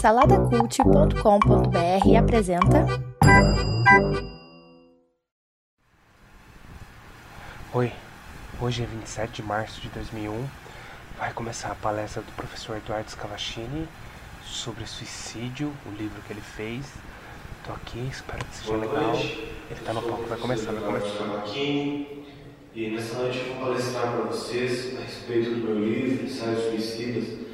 Saladacult.com.br 0.00 2.16
apresenta. 2.18 2.84
Oi, 7.72 7.92
hoje 8.60 8.82
é 8.82 8.86
27 8.86 9.40
de 9.40 9.42
março 9.44 9.80
de 9.80 9.88
2001. 9.90 10.44
Vai 11.16 11.32
começar 11.32 11.70
a 11.70 11.74
palestra 11.76 12.22
do 12.22 12.32
professor 12.32 12.76
Eduardo 12.76 13.08
Scavachini 13.08 13.86
sobre 14.44 14.84
suicídio, 14.84 15.72
o 15.86 15.90
livro 15.90 16.20
que 16.26 16.32
ele 16.32 16.40
fez. 16.40 16.84
Tô 17.64 17.72
aqui, 17.72 18.00
espero 18.10 18.44
que 18.44 18.56
seja 18.56 18.72
Boa 18.72 18.80
legal. 18.84 19.12
noite. 19.12 19.48
Ele 19.70 19.80
tá 19.84 19.92
no 19.92 20.02
palco, 20.02 20.24
vai 20.24 20.38
começar, 20.38 20.72
vai 20.72 20.82
começar. 20.82 21.06
Eduardo 21.06 21.34
Cavaquini, 21.34 22.26
E 22.74 22.90
nessa 22.90 23.16
noite 23.18 23.38
eu 23.38 23.54
vou 23.54 23.66
palestrar 23.66 24.10
para 24.10 24.22
vocês 24.24 24.98
a 24.98 25.02
respeito 25.02 25.50
do 25.50 25.58
meu 25.58 25.78
livro, 25.78 26.24
Ensaios 26.24 26.64
Suicidas. 26.64 27.51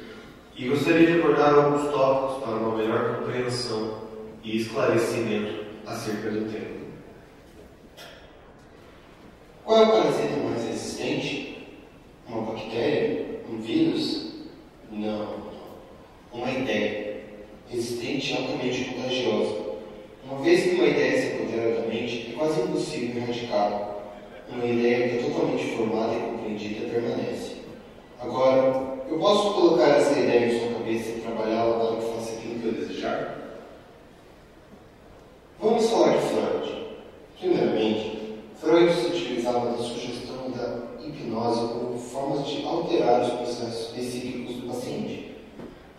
E 0.59 0.67
gostaria 0.67 1.07
de 1.07 1.21
abordar 1.21 1.55
alguns 1.55 1.89
tópicos 1.89 2.43
para 2.43 2.57
uma 2.57 2.77
melhor 2.77 3.15
compreensão 3.15 3.97
e 4.43 4.57
esclarecimento 4.57 5.63
acerca 5.87 6.29
do 6.31 6.51
tema. 6.51 6.79
Qual 9.63 9.81
é 9.81 9.85
o 9.85 9.89
parasita 9.89 10.35
mais 10.43 10.65
resistente? 10.65 11.65
Uma 12.27 12.41
bactéria? 12.41 13.39
Um 13.49 13.61
vírus? 13.61 14.33
Não. 14.91 15.33
Uma 16.33 16.51
ideia. 16.51 17.21
Resistente 17.69 18.33
e 18.33 18.37
altamente 18.37 18.83
contagiosa. 18.83 19.55
Uma 20.25 20.41
vez 20.41 20.63
que 20.63 20.75
uma 20.75 20.87
ideia 20.87 21.21
se 21.21 21.35
apodera 21.35 21.81
da 21.81 21.87
mente, 21.87 22.33
é 22.33 22.37
quase 22.37 22.59
impossível 22.59 23.23
erradicá-la. 23.23 23.97
Uma 24.51 24.65
ideia 24.65 25.07
que 25.07 25.19
é 25.19 25.23
totalmente 25.23 25.77
formada 25.77 26.15
e 26.15 26.19
compreendida 26.19 26.89
permanece. 26.89 27.59
Agora, 28.19 28.98
eu 29.09 29.17
posso 29.17 29.53
colocar 29.53 29.87
essa 29.87 30.19
ideia 30.19 30.45
em 30.45 30.59
sua 30.59 30.79
cabeça 30.79 31.09
e 31.09 31.21
trabalhá-la 31.21 31.85
para 31.85 31.95
que 31.97 32.13
faça 32.13 32.33
aquilo 32.33 32.59
que 32.59 32.65
eu 32.67 32.73
desejar? 32.73 33.39
Vamos 35.59 35.89
falar 35.89 36.17
de 36.17 36.27
Freud. 36.27 36.85
Primeiramente, 37.39 38.39
Freud 38.57 38.93
se 38.93 39.07
utilizava 39.07 39.71
da 39.71 39.77
sugestão 39.77 40.51
da 40.51 41.03
hipnose 41.03 41.73
como 41.73 41.97
formas 41.97 42.47
de 42.47 42.63
alterar 42.65 43.21
os 43.21 43.33
processos 43.33 43.87
psíquicos 43.93 44.55
do 44.57 44.67
paciente, 44.67 45.37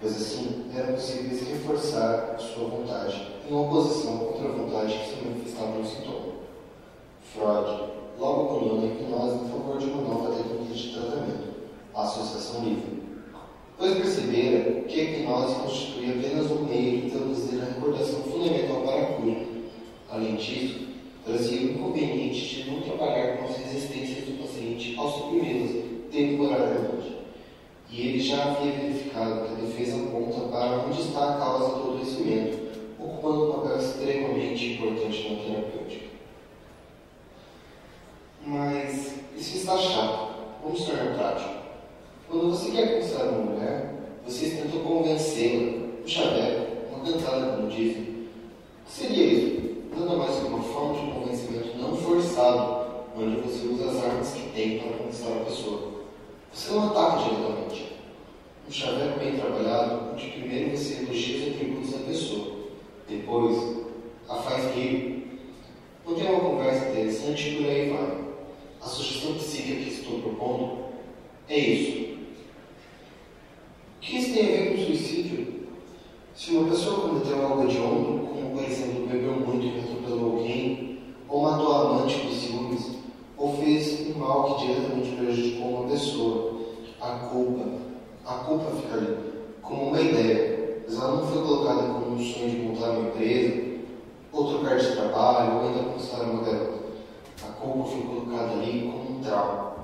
pois 0.01 0.15
assim 0.15 0.71
era 0.77 0.93
possível 0.93 1.37
reforçar 1.53 2.37
sua 2.39 2.69
vontade, 2.69 3.27
em 3.51 3.55
oposição 3.55 4.19
contra 4.19 4.49
a 4.49 4.53
vontade 4.53 4.97
que 4.97 5.09
se 5.09 5.25
manifestava 5.25 5.79
no 5.79 5.84
sintoma. 5.84 6.33
Freud 7.34 7.91
logo 8.19 8.59
cunhou 8.59 8.81
na 8.81 8.87
hipnose 8.87 9.34
em 9.37 9.49
favor 9.49 9.79
de 9.79 9.87
uma 9.87 10.03
nova 10.03 10.37
técnica 10.37 10.75
de 10.75 10.93
tratamento, 10.93 11.51
a 11.95 12.03
associação 12.03 12.62
livre, 12.62 13.00
pois 13.81 13.97
percebera 13.97 14.83
que 14.83 15.00
a 15.00 15.05
hipnose 15.05 15.55
constituía 15.55 16.11
apenas 16.11 16.50
um 16.50 16.67
meio 16.67 17.00
de 17.00 17.06
introduzir 17.06 17.62
a 17.62 17.64
recordação 17.64 18.22
fundamental 18.25 18.83
para 18.83 19.00
a 19.00 19.06
cura. 19.06 19.37
Além 20.11 20.37
disso, 20.37 20.81
trazia 21.25 21.61
o 21.61 21.70
inconveniente 21.70 22.62
de 22.62 22.70
não 22.70 22.83
trabalhar 22.83 23.39
com 23.39 23.47
as 23.47 23.56
resistências 23.56 24.27
do 24.27 24.42
paciente 24.42 24.95
ao 24.98 25.11
suprimi-las 25.11 25.83
temporariamente. 26.12 27.20
E 27.91 28.00
ele 28.03 28.20
já 28.20 28.45
havia 28.45 28.70
verificado 28.72 29.47
que 29.47 29.53
a 29.53 29.67
defesa 29.67 29.97
aponta 29.97 30.41
para 30.48 30.84
onde 30.84 31.00
está 31.00 31.31
a 31.31 31.39
causa 31.39 31.77
do 31.77 31.94
adoecimento, 31.94 32.59
ocupando 32.98 33.48
um 33.48 33.53
papel 33.53 33.78
extremamente 33.78 34.72
importante 34.75 35.28
na 35.28 35.42
terapêutica. 35.42 36.06
Mas 38.44 39.15
isso 39.37 39.56
está 39.56 39.78
chato. 39.78 40.34
Vamos 40.62 40.84
tornar 40.84 41.15
prático. 41.15 41.61
Quando 42.31 42.50
você 42.50 42.70
quer 42.70 42.94
conquistar 42.94 43.25
uma 43.25 43.42
mulher, 43.42 43.92
você 44.25 44.50
tentou 44.50 44.83
um 46.11 46.12
chaveco, 46.12 46.66
uma 46.92 47.05
cantada, 47.05 47.53
como 47.53 47.70
dizem. 47.70 48.03
O 48.03 48.84
que 48.84 48.92
seria 48.92 49.25
isso? 49.27 49.61
Nada 49.97 50.16
mais 50.16 50.36
que 50.36 50.47
uma 50.47 50.61
forma 50.61 50.94
de 50.94 51.12
convencimento 51.12 51.78
não 51.78 51.97
forçado, 51.97 53.05
onde 53.16 53.41
você 53.41 53.69
usa 53.69 53.91
as 53.91 54.04
armas 54.04 54.32
que 54.32 54.50
tem 54.50 54.81
para 54.81 54.99
conquistar 54.99 55.28
a 55.28 55.44
pessoa. 55.44 56.00
Você 56.53 56.72
não 56.72 56.91
ataca 56.91 57.22
diretamente. 57.22 57.93
Um 58.69 58.72
chaveco 58.72 59.20
bem 59.20 59.37
trabalhado, 59.37 60.10
onde 60.12 60.31
primeiro 60.31 60.76
você 60.76 61.04
elogia 61.04 61.37
os 61.38 61.54
atributos 61.54 61.93
da 61.93 61.99
pessoa, 61.99 62.56
depois 63.09 63.76
a 64.28 64.34
faz 64.34 64.75
rir. 64.75 65.38
Não 66.04 66.15
tem 66.15 66.28
uma 66.28 66.41
conversa 66.41 66.88
interessante 66.88 67.50
e 67.50 67.56
por 67.56 67.66
aí 67.66 67.91
vai. 67.91 68.19
A 68.82 68.87
sugestão 68.87 69.34
psíquica 69.34 69.84
que 69.84 69.91
estou 69.91 70.20
propondo 70.20 70.87
é 71.49 71.56
isso. 71.56 72.19
O 73.97 74.00
que 74.00 74.16
isso 74.16 74.34
tem 74.34 74.43
a 74.43 74.47
ver 74.47 74.70
com 74.70 74.87
suicídio? 74.87 75.60
Se 76.41 76.53
uma 76.53 76.70
pessoa 76.70 77.09
cometeu 77.09 77.47
algo 77.47 77.65
hediondo, 77.65 78.26
como 78.28 78.56
por 78.56 78.64
exemplo 78.64 79.06
bebeu 79.06 79.34
muito 79.34 79.66
e 79.66 79.78
atropelou 79.78 80.38
alguém, 80.38 80.99
ou 81.28 81.43
matou 81.43 81.70
a 81.70 81.81
amante 81.82 82.19
por 82.19 82.32
ciúmes, 82.32 82.93
ou 83.37 83.59
fez 83.59 84.09
um 84.09 84.19
mal 84.19 84.44
que 84.55 84.66
diretamente 84.66 85.16
prejudicou 85.16 85.69
uma 85.69 85.91
pessoa, 85.91 86.60
a 86.99 87.10
culpa, 87.10 87.66
a 88.25 88.34
culpa 88.37 88.70
fica 88.70 88.94
ali, 88.94 89.16
como 89.60 89.88
uma 89.88 90.00
ideia, 90.00 90.82
mas 90.87 90.97
ela 90.97 91.16
não 91.16 91.26
foi 91.26 91.43
colocada 91.43 91.82
como 91.82 92.14
um 92.14 92.19
sonho 92.19 92.50
de 92.50 92.56
montar 92.56 92.88
uma 92.93 93.09
empresa, 93.10 93.62
ou 94.32 94.49
trocar 94.49 94.78
de 94.78 94.87
trabalho, 95.20 95.54
ou 95.54 95.62
ainda. 95.66 96.81
A 97.42 97.53
culpa 97.53 97.88
foi 97.91 98.03
colocada 98.03 98.53
ali 98.53 98.82
como 98.82 99.19
um 99.19 99.20
trauma. 99.20 99.76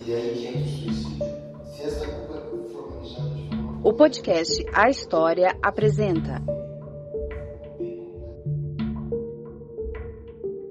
E 0.00 0.12
é 0.12 0.16
aí 0.16 0.34
que 0.34 0.46
entra 0.46 0.60
o 0.60 0.66
suicídio. 0.66 1.26
Se 1.66 1.82
essa 1.82 2.06
culpa 2.06 2.40
for 2.72 2.90
manejada 2.90 3.28
de 3.28 3.48
O 3.82 3.92
podcast 3.92 4.64
A 4.72 4.88
História 4.88 5.56
apresenta 5.62 6.42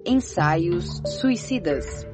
Ensaios 0.05 1.01
Suicidas. 1.05 2.12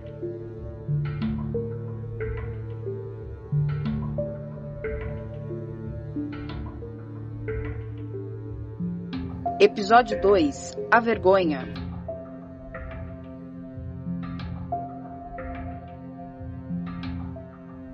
Episódio 9.62 10.22
2 10.22 10.78
A 10.90 11.02
Vergonha. 11.02 11.68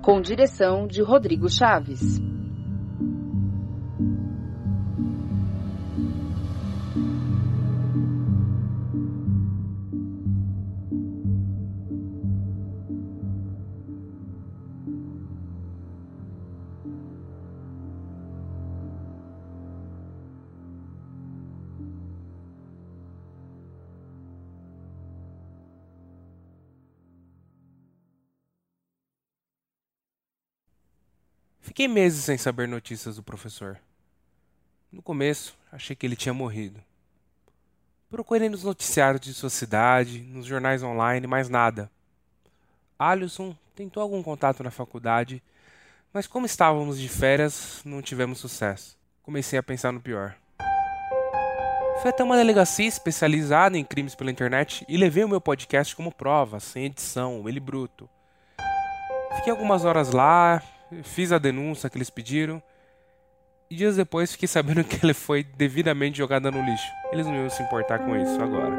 Com 0.00 0.20
direção 0.20 0.86
de 0.86 1.02
Rodrigo 1.02 1.48
Chaves. 1.50 2.20
Fiquei 31.76 31.88
meses 31.88 32.24
sem 32.24 32.38
saber 32.38 32.66
notícias 32.66 33.16
do 33.16 33.22
professor. 33.22 33.78
No 34.90 35.02
começo, 35.02 35.54
achei 35.70 35.94
que 35.94 36.06
ele 36.06 36.16
tinha 36.16 36.32
morrido. 36.32 36.82
Procurei 38.08 38.48
nos 38.48 38.64
noticiários 38.64 39.20
de 39.20 39.34
sua 39.34 39.50
cidade, 39.50 40.20
nos 40.20 40.46
jornais 40.46 40.82
online, 40.82 41.26
mas 41.26 41.50
nada. 41.50 41.90
Alisson 42.98 43.54
tentou 43.74 44.02
algum 44.02 44.22
contato 44.22 44.62
na 44.62 44.70
faculdade, 44.70 45.42
mas 46.14 46.26
como 46.26 46.46
estávamos 46.46 46.98
de 46.98 47.10
férias, 47.10 47.82
não 47.84 48.00
tivemos 48.00 48.38
sucesso. 48.38 48.96
Comecei 49.22 49.58
a 49.58 49.62
pensar 49.62 49.92
no 49.92 50.00
pior. 50.00 50.34
Fui 52.00 52.08
até 52.08 52.24
uma 52.24 52.38
delegacia 52.38 52.88
especializada 52.88 53.76
em 53.76 53.84
crimes 53.84 54.14
pela 54.14 54.30
internet 54.30 54.82
e 54.88 54.96
levei 54.96 55.24
o 55.24 55.28
meu 55.28 55.42
podcast 55.42 55.94
como 55.94 56.10
prova, 56.10 56.58
sem 56.58 56.86
edição, 56.86 57.46
ele 57.46 57.60
bruto. 57.60 58.08
Fiquei 59.36 59.50
algumas 59.50 59.84
horas 59.84 60.10
lá, 60.10 60.62
fiz 61.02 61.32
a 61.32 61.38
denúncia 61.38 61.90
que 61.90 61.96
eles 61.96 62.10
pediram 62.10 62.62
e 63.68 63.74
dias 63.74 63.96
depois 63.96 64.32
fiquei 64.32 64.46
sabendo 64.46 64.84
que 64.84 65.04
ele 65.04 65.14
foi 65.14 65.42
devidamente 65.42 66.18
jogado 66.18 66.50
no 66.50 66.62
lixo. 66.62 66.86
Eles 67.12 67.26
não 67.26 67.34
iam 67.34 67.50
se 67.50 67.62
importar 67.62 67.98
com 67.98 68.16
isso 68.16 68.40
agora. 68.40 68.74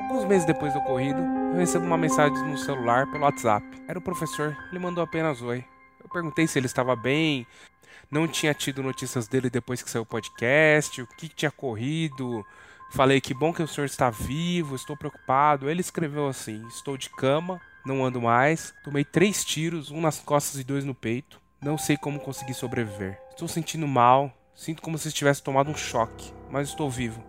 Alguns 0.00 0.24
meses 0.24 0.46
depois 0.46 0.72
do 0.72 0.78
ocorrido, 0.78 1.20
eu 1.52 1.58
recebo 1.58 1.84
uma 1.84 1.98
mensagem 1.98 2.42
no 2.44 2.56
celular 2.56 3.06
pelo 3.10 3.24
WhatsApp. 3.24 3.66
Era 3.86 3.98
o 3.98 4.02
professor, 4.02 4.56
ele 4.70 4.78
mandou 4.78 5.04
apenas 5.04 5.42
oi. 5.42 5.62
Eu 6.02 6.08
perguntei 6.08 6.46
se 6.46 6.58
ele 6.58 6.66
estava 6.66 6.96
bem, 6.96 7.46
não 8.10 8.28
tinha 8.28 8.54
tido 8.54 8.82
notícias 8.82 9.26
dele 9.26 9.50
depois 9.50 9.82
que 9.82 9.90
saiu 9.90 10.02
o 10.02 10.06
podcast, 10.06 11.00
o 11.00 11.06
que 11.06 11.28
tinha 11.28 11.50
corrido. 11.50 12.44
Falei 12.92 13.20
que 13.20 13.32
bom 13.32 13.52
que 13.52 13.62
o 13.62 13.68
senhor 13.68 13.86
está 13.86 14.10
vivo, 14.10 14.76
estou 14.76 14.96
preocupado. 14.96 15.70
Ele 15.70 15.80
escreveu 15.80 16.28
assim: 16.28 16.66
Estou 16.68 16.96
de 16.96 17.08
cama, 17.08 17.60
não 17.86 18.04
ando 18.04 18.20
mais. 18.20 18.74
Tomei 18.84 19.04
três 19.04 19.44
tiros, 19.44 19.90
um 19.90 20.00
nas 20.00 20.18
costas 20.18 20.60
e 20.60 20.64
dois 20.64 20.84
no 20.84 20.94
peito. 20.94 21.40
Não 21.60 21.78
sei 21.78 21.96
como 21.96 22.20
consegui 22.20 22.52
sobreviver. 22.52 23.18
Estou 23.30 23.48
sentindo 23.48 23.86
mal, 23.86 24.32
sinto 24.54 24.82
como 24.82 24.98
se 24.98 25.08
estivesse 25.08 25.42
tomado 25.42 25.70
um 25.70 25.76
choque, 25.76 26.32
mas 26.50 26.68
estou 26.68 26.90
vivo. 26.90 27.22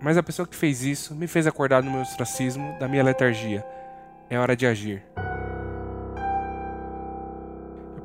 Mas 0.00 0.18
a 0.18 0.22
pessoa 0.22 0.46
que 0.46 0.56
fez 0.56 0.82
isso 0.82 1.14
me 1.14 1.26
fez 1.26 1.46
acordar 1.46 1.82
do 1.82 1.90
meu 1.90 2.02
ostracismo, 2.02 2.76
da 2.78 2.88
minha 2.88 3.02
letargia. 3.02 3.64
É 4.28 4.38
hora 4.38 4.56
de 4.56 4.66
agir. 4.66 5.02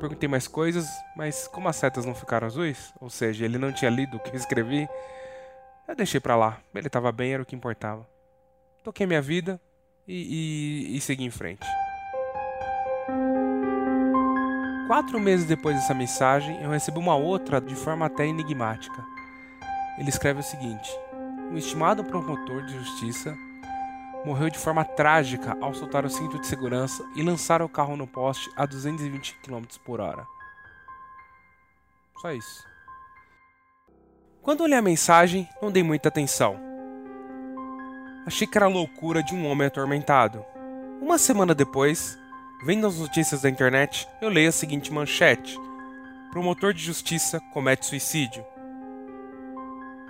Perguntei 0.02 0.28
mais 0.28 0.48
coisas, 0.48 0.88
mas 1.14 1.46
como 1.46 1.68
as 1.68 1.76
setas 1.76 2.04
não 2.04 2.12
ficaram 2.12 2.48
azuis, 2.48 2.92
ou 3.00 3.08
seja, 3.08 3.44
ele 3.44 3.56
não 3.56 3.72
tinha 3.72 3.88
lido 3.88 4.16
o 4.16 4.20
que 4.20 4.30
eu 4.30 4.34
escrevi, 4.34 4.88
eu 5.86 5.94
deixei 5.94 6.18
pra 6.18 6.34
lá. 6.34 6.58
Ele 6.74 6.88
estava 6.88 7.12
bem, 7.12 7.34
era 7.34 7.40
o 7.40 7.46
que 7.46 7.54
importava. 7.54 8.04
Toquei 8.82 9.06
minha 9.06 9.22
vida 9.22 9.60
e, 10.04 10.88
e, 10.90 10.96
e 10.96 11.00
segui 11.00 11.24
em 11.24 11.30
frente. 11.30 11.64
Quatro 14.88 15.20
meses 15.20 15.46
depois 15.46 15.76
dessa 15.76 15.94
mensagem, 15.94 16.60
eu 16.60 16.70
recebi 16.70 16.98
uma 16.98 17.14
outra 17.14 17.60
de 17.60 17.76
forma 17.76 18.06
até 18.06 18.26
enigmática. 18.26 19.04
Ele 19.96 20.08
escreve 20.08 20.40
o 20.40 20.42
seguinte: 20.42 20.90
Um 21.52 21.56
estimado 21.56 22.02
promotor 22.02 22.66
de 22.66 22.74
justiça 22.76 23.38
morreu 24.24 24.50
de 24.50 24.58
forma 24.58 24.84
trágica 24.84 25.56
ao 25.60 25.74
soltar 25.74 26.04
o 26.04 26.10
cinto 26.10 26.38
de 26.38 26.46
segurança 26.46 27.04
e 27.14 27.22
lançar 27.22 27.62
o 27.62 27.68
carro 27.68 27.96
no 27.96 28.06
poste 28.06 28.50
a 28.56 28.64
220 28.66 29.36
km 29.42 29.64
por 29.84 30.00
hora. 30.00 30.26
Só 32.20 32.32
isso. 32.32 32.64
Quando 34.42 34.62
olhei 34.62 34.78
a 34.78 34.82
mensagem, 34.82 35.48
não 35.60 35.70
dei 35.70 35.82
muita 35.82 36.08
atenção. 36.08 36.58
Achei 38.26 38.46
que 38.46 38.56
era 38.56 38.66
a 38.66 38.68
loucura 38.68 39.22
de 39.22 39.34
um 39.34 39.46
homem 39.46 39.66
atormentado. 39.66 40.44
Uma 41.00 41.18
semana 41.18 41.54
depois, 41.54 42.16
vendo 42.64 42.86
as 42.86 42.98
notícias 42.98 43.42
da 43.42 43.50
internet, 43.50 44.08
eu 44.20 44.28
leio 44.28 44.48
a 44.48 44.52
seguinte 44.52 44.92
manchete: 44.92 45.58
Promotor 46.30 46.72
de 46.72 46.82
justiça 46.82 47.40
comete 47.52 47.86
suicídio. 47.86 48.44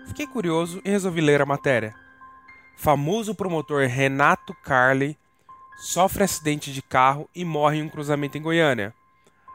Fiquei 0.06 0.26
curioso 0.26 0.80
e 0.84 0.90
resolvi 0.90 1.20
ler 1.20 1.40
a 1.40 1.46
matéria. 1.46 2.01
Famoso 2.76 3.34
promotor 3.34 3.86
Renato 3.86 4.54
Carli 4.54 5.16
sofre 5.76 6.24
acidente 6.24 6.72
de 6.72 6.82
carro 6.82 7.28
e 7.34 7.44
morre 7.44 7.78
em 7.78 7.82
um 7.82 7.88
cruzamento 7.88 8.36
em 8.36 8.42
Goiânia. 8.42 8.94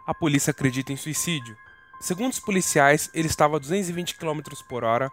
A 0.06 0.14
polícia 0.14 0.52
acredita 0.52 0.94
em 0.94 0.98
suicídio. 0.98 1.58
Segundo 2.00 2.32
os 2.32 2.40
policiais, 2.40 3.10
ele 3.14 3.28
estava 3.28 3.58
a 3.58 3.60
220 3.60 4.16
km 4.16 4.42
por 4.70 4.84
hora 4.84 5.12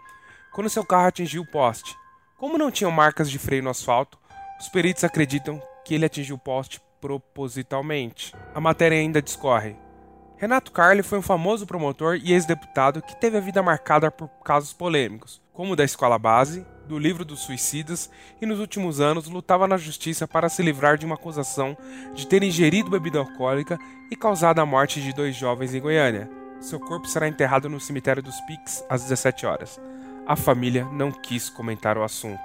quando 0.52 0.70
seu 0.70 0.84
carro 0.84 1.08
atingiu 1.08 1.42
o 1.42 1.46
poste. 1.46 1.96
Como 2.36 2.58
não 2.58 2.70
tinham 2.70 2.90
marcas 2.90 3.30
de 3.30 3.38
freio 3.38 3.62
no 3.62 3.70
asfalto, 3.70 4.18
os 4.60 4.68
peritos 4.68 5.02
acreditam 5.02 5.60
que 5.84 5.94
ele 5.94 6.04
atingiu 6.04 6.36
o 6.36 6.38
poste 6.38 6.80
propositalmente. 7.00 8.34
A 8.54 8.60
matéria 8.60 8.98
ainda 8.98 9.20
discorre. 9.20 9.76
Renato 10.36 10.72
Carli 10.72 11.02
foi 11.02 11.18
um 11.18 11.22
famoso 11.22 11.66
promotor 11.66 12.16
e 12.16 12.32
ex-deputado 12.32 13.02
que 13.02 13.16
teve 13.16 13.36
a 13.36 13.40
vida 13.40 13.62
marcada 13.62 14.10
por 14.10 14.28
casos 14.44 14.72
polêmicos, 14.72 15.40
como 15.52 15.72
o 15.72 15.76
da 15.76 15.84
escola 15.84 16.18
base, 16.18 16.66
do 16.86 16.98
livro 16.98 17.25
dos 17.25 17.40
suicidas 17.40 18.10
e 18.40 18.46
nos 18.46 18.60
últimos 18.60 19.00
anos 19.00 19.28
lutava 19.28 19.66
na 19.66 19.76
justiça 19.76 20.26
para 20.28 20.48
se 20.48 20.62
livrar 20.62 20.96
de 20.98 21.06
uma 21.06 21.14
acusação 21.14 21.76
de 22.14 22.26
ter 22.26 22.42
ingerido 22.42 22.90
bebida 22.90 23.19
alcoólica 23.19 23.78
e 24.10 24.16
causado 24.16 24.60
a 24.60 24.66
morte 24.66 25.00
de 25.00 25.12
dois 25.12 25.34
jovens 25.34 25.75
em 25.75 25.81
Goiânia. 25.81 26.31
Seu 26.60 26.81
corpo 26.81 27.06
será 27.06 27.28
enterrado 27.28 27.69
no 27.69 27.81
cemitério 27.81 28.22
dos 28.22 28.40
Pics 28.42 28.84
às 28.88 29.02
17 29.02 29.46
horas. 29.46 29.81
A 30.26 30.36
família 30.36 30.84
não 30.86 31.12
quis 31.12 31.50
comentar 31.50 31.98
o 31.98 32.02
assunto. 32.02 32.40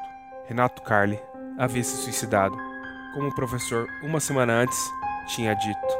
Renato 0.47 0.81
Carli 0.81 1.19
havia 1.57 1.83
se 1.83 1.95
suicidado, 1.97 2.57
como 3.13 3.29
o 3.29 3.35
professor, 3.35 3.87
uma 4.03 4.19
semana 4.19 4.53
antes, 4.53 4.77
tinha 5.27 5.53
dito. 5.53 5.99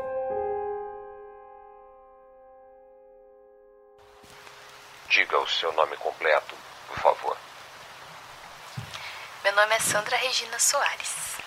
Diga 5.10 5.40
o 5.40 5.48
seu 5.48 5.72
nome 5.74 5.96
completo, 5.98 6.56
por 6.88 6.98
favor. 6.98 7.49
Meu 9.42 9.54
nome 9.54 9.74
é 9.74 9.80
Sandra 9.80 10.18
Regina 10.18 10.60
Soares. 10.60 11.38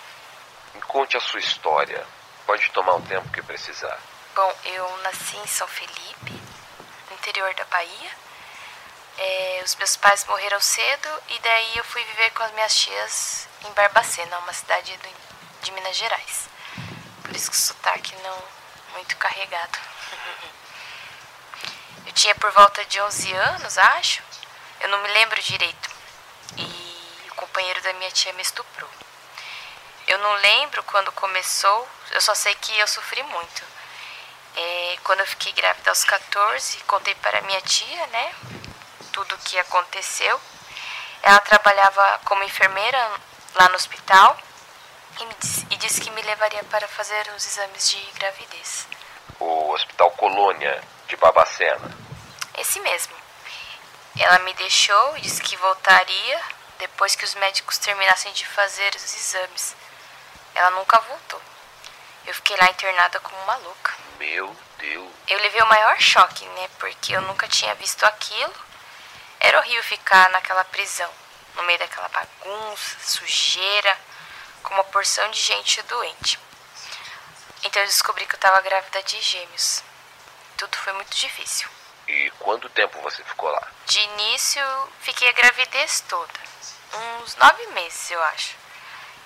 Me 0.74 0.80
conte 0.82 1.14
a 1.14 1.20
sua 1.20 1.40
história. 1.40 2.06
Pode 2.46 2.70
tomar 2.70 2.94
o 2.94 3.02
tempo 3.02 3.28
que 3.30 3.42
precisar. 3.42 3.98
Bom, 4.34 4.54
eu 4.64 4.96
nasci 5.02 5.36
em 5.36 5.46
São 5.46 5.68
Felipe, 5.68 6.42
interior 7.10 7.54
da 7.54 7.64
Bahia. 7.64 8.10
É, 9.18 9.62
os 9.62 9.76
meus 9.76 9.94
pais 9.98 10.24
morreram 10.24 10.58
cedo 10.58 11.08
e 11.28 11.38
daí 11.40 11.76
eu 11.76 11.84
fui 11.84 12.02
viver 12.04 12.30
com 12.30 12.42
as 12.44 12.52
minhas 12.52 12.74
tias 12.74 13.46
em 13.66 13.70
Barbacena, 13.72 14.38
uma 14.38 14.54
cidade 14.54 14.96
do, 14.96 15.08
de 15.60 15.70
Minas 15.72 15.94
Gerais. 15.94 16.48
Por 17.22 17.36
isso 17.36 17.50
que 17.50 17.56
o 17.56 17.60
sotaque 17.60 18.16
não 18.22 18.42
muito 18.94 19.16
carregado. 19.18 19.78
Eu 22.06 22.12
tinha 22.14 22.34
por 22.36 22.50
volta 22.52 22.84
de 22.86 23.00
11 23.00 23.32
anos, 23.32 23.78
acho. 23.78 24.22
Eu 24.80 24.88
não 24.88 24.98
me 25.02 25.08
lembro 25.08 25.40
direito. 25.42 25.91
Companheiro 27.62 27.82
da 27.82 27.92
minha 27.92 28.10
tia 28.10 28.32
me 28.32 28.42
estuprou. 28.42 28.90
Eu 30.08 30.18
não 30.18 30.32
lembro 30.32 30.82
quando 30.82 31.12
começou, 31.12 31.88
eu 32.10 32.20
só 32.20 32.34
sei 32.34 32.52
que 32.56 32.76
eu 32.76 32.88
sofri 32.88 33.22
muito. 33.22 33.62
É, 34.56 34.98
quando 35.04 35.20
eu 35.20 35.26
fiquei 35.28 35.52
grávida 35.52 35.88
aos 35.88 36.02
14, 36.02 36.78
contei 36.88 37.14
para 37.14 37.40
minha 37.42 37.60
tia, 37.60 38.06
né? 38.08 38.34
Tudo 39.12 39.36
o 39.36 39.38
que 39.38 39.56
aconteceu. 39.60 40.40
Ela 41.22 41.38
trabalhava 41.38 42.20
como 42.24 42.42
enfermeira 42.42 42.98
lá 43.54 43.68
no 43.68 43.76
hospital 43.76 44.36
e, 45.20 45.24
me 45.24 45.34
disse, 45.38 45.66
e 45.70 45.76
disse 45.76 46.00
que 46.00 46.10
me 46.10 46.22
levaria 46.22 46.64
para 46.64 46.88
fazer 46.88 47.30
os 47.36 47.46
exames 47.46 47.90
de 47.90 48.00
gravidez. 48.18 48.88
O 49.38 49.70
Hospital 49.70 50.10
Colônia 50.10 50.82
de 51.06 51.14
Babacena. 51.14 51.96
Esse 52.58 52.80
mesmo. 52.80 53.14
Ela 54.18 54.40
me 54.40 54.52
deixou 54.54 55.16
e 55.16 55.20
disse 55.20 55.40
que 55.40 55.56
voltaria 55.58 56.40
depois 56.82 57.14
que 57.14 57.25
os 57.25 57.37
médicos 57.37 57.79
terminassem 57.79 58.32
de 58.32 58.44
fazer 58.44 58.93
os 58.96 59.14
exames. 59.14 59.76
Ela 60.52 60.70
nunca 60.70 60.99
voltou. 60.99 61.40
Eu 62.26 62.34
fiquei 62.34 62.56
lá 62.56 62.69
internada 62.70 63.20
como 63.20 63.40
uma 63.43 63.55
louca. 63.56 63.94
Meu 64.19 64.56
Deus. 64.79 65.12
Eu 65.29 65.38
levei 65.38 65.62
o 65.62 65.67
maior 65.67 65.96
choque, 66.00 66.44
né? 66.44 66.69
Porque 66.81 67.14
eu 67.14 67.20
nunca 67.23 67.46
tinha 67.46 67.73
visto 67.76 68.05
aquilo. 68.05 68.55
Era 69.38 69.58
horrível 69.61 69.82
ficar 69.84 70.29
naquela 70.31 70.64
prisão, 70.64 71.11
no 71.55 71.62
meio 71.62 71.79
daquela 71.79 72.08
bagunça, 72.08 72.96
sujeira, 73.00 73.96
com 74.64 74.75
uma 74.75 74.84
porção 74.84 75.31
de 75.31 75.40
gente 75.40 75.81
doente. 75.82 76.38
Então 77.62 77.81
eu 77.81 77.86
descobri 77.86 78.27
que 78.27 78.34
eu 78.34 78.39
estava 78.39 78.60
grávida 78.60 79.01
de 79.05 79.20
gêmeos. 79.20 79.84
Tudo 80.56 80.77
foi 80.79 80.93
muito 80.94 81.17
difícil. 81.17 81.69
E 82.08 82.32
quanto 82.41 82.69
tempo 82.70 83.01
você 83.03 83.22
ficou 83.22 83.48
lá? 83.51 83.69
De 83.86 84.01
início, 84.01 84.62
fiquei 85.01 85.29
a 85.29 85.32
gravidez 85.32 86.01
toda. 86.08 86.51
Uns 86.93 87.37
nove 87.37 87.67
meses, 87.69 88.11
eu 88.11 88.22
acho. 88.25 88.56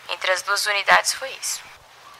Entre 0.08 0.30
as 0.30 0.42
duas 0.42 0.64
unidades 0.66 1.12
foi 1.14 1.30
isso. 1.30 1.60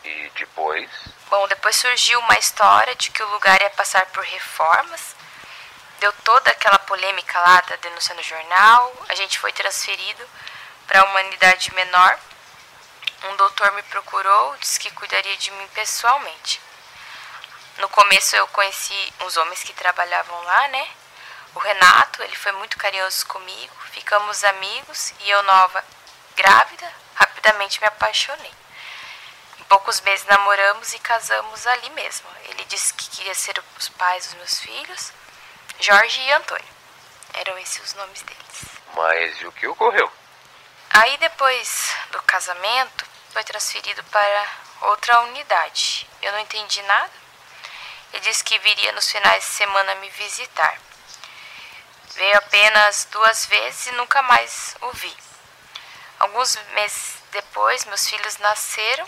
E 0.05 0.31
depois? 0.37 0.91
Bom, 1.29 1.47
depois 1.49 1.77
surgiu 1.77 2.19
uma 2.21 2.39
história 2.39 2.95
de 2.95 3.11
que 3.11 3.23
o 3.23 3.29
lugar 3.31 3.61
ia 3.61 3.71
passar 3.71 4.07
por 4.07 4.25
reformas. 4.25 5.15
Deu 5.99 6.13
toda 6.25 6.51
aquela 6.51 6.79
polêmica 6.81 7.39
lá 7.41 7.61
da 7.63 7.77
denúncia 7.77 8.15
no 8.15 8.23
jornal. 8.23 8.93
A 9.09 9.15
gente 9.15 9.39
foi 9.39 9.53
transferido 9.53 10.29
para 10.87 11.05
uma 11.05 11.21
unidade 11.21 11.75
menor. 11.75 12.19
Um 13.25 13.37
doutor 13.37 13.73
me 13.73 13.83
procurou, 13.85 14.57
disse 14.59 14.79
que 14.79 14.91
cuidaria 14.93 15.37
de 15.37 15.51
mim 15.51 15.69
pessoalmente. 15.69 16.61
No 17.79 17.89
começo 17.89 18.37
eu 18.37 18.47
conheci 18.49 19.13
uns 19.21 19.37
homens 19.37 19.63
que 19.63 19.73
trabalhavam 19.73 20.43
lá, 20.45 20.69
né? 20.69 20.89
O 21.57 21.59
Renato, 21.59 22.23
ele 22.23 22.37
foi 22.37 22.53
muito 22.53 22.77
carinhoso 22.77 23.25
comigo, 23.29 23.75
ficamos 23.91 24.45
amigos 24.45 25.15
e 25.21 25.31
eu 25.31 25.43
nova, 25.45 25.83
grávida, 26.37 26.93
rapidamente 27.15 27.81
me 27.81 27.87
apaixonei. 27.87 28.53
Em 29.59 29.65
poucos 29.65 30.03
meses 30.03 30.27
namoramos 30.27 30.93
e 30.93 30.99
casamos 30.99 31.67
ali 31.67 31.89
mesmo. 31.91 32.29
Ele 32.45 32.63
disse 32.67 32.93
que 32.93 33.09
queria 33.09 33.35
ser 33.35 33.59
os 33.79 33.89
pais 33.89 34.27
dos 34.27 34.35
meus 34.35 34.61
filhos, 34.61 35.15
Jorge 35.81 36.21
e 36.21 36.33
Antônio. 36.33 36.69
Eram 37.33 37.57
esses 37.57 37.83
os 37.83 37.95
nomes 37.95 38.21
deles. 38.21 38.65
Mas 38.95 39.41
e 39.41 39.47
o 39.47 39.53
que 39.53 39.67
ocorreu? 39.67 40.13
Aí 40.91 41.17
depois 41.17 41.97
do 42.11 42.21
casamento, 42.25 43.07
foi 43.33 43.45
transferido 43.45 44.05
para 44.05 44.47
outra 44.83 45.21
unidade. 45.23 46.07
Eu 46.21 46.33
não 46.33 46.39
entendi 46.39 46.83
nada. 46.83 47.13
Ele 48.13 48.21
disse 48.21 48.45
que 48.45 48.59
viria 48.59 48.93
nos 48.93 49.11
finais 49.11 49.43
de 49.43 49.51
semana 49.51 49.95
me 49.95 50.11
visitar. 50.11 50.86
Veio 52.17 52.39
apenas 52.39 53.07
duas 53.11 53.45
vezes 53.45 53.89
e 53.89 53.93
nunca 53.93 54.23
mais 54.23 54.75
o 54.81 54.91
vi. 54.93 55.15
Alguns 56.19 56.57
meses 56.73 57.17
depois, 57.31 57.85
meus 57.85 58.09
filhos 58.09 58.39
nasceram. 58.39 59.07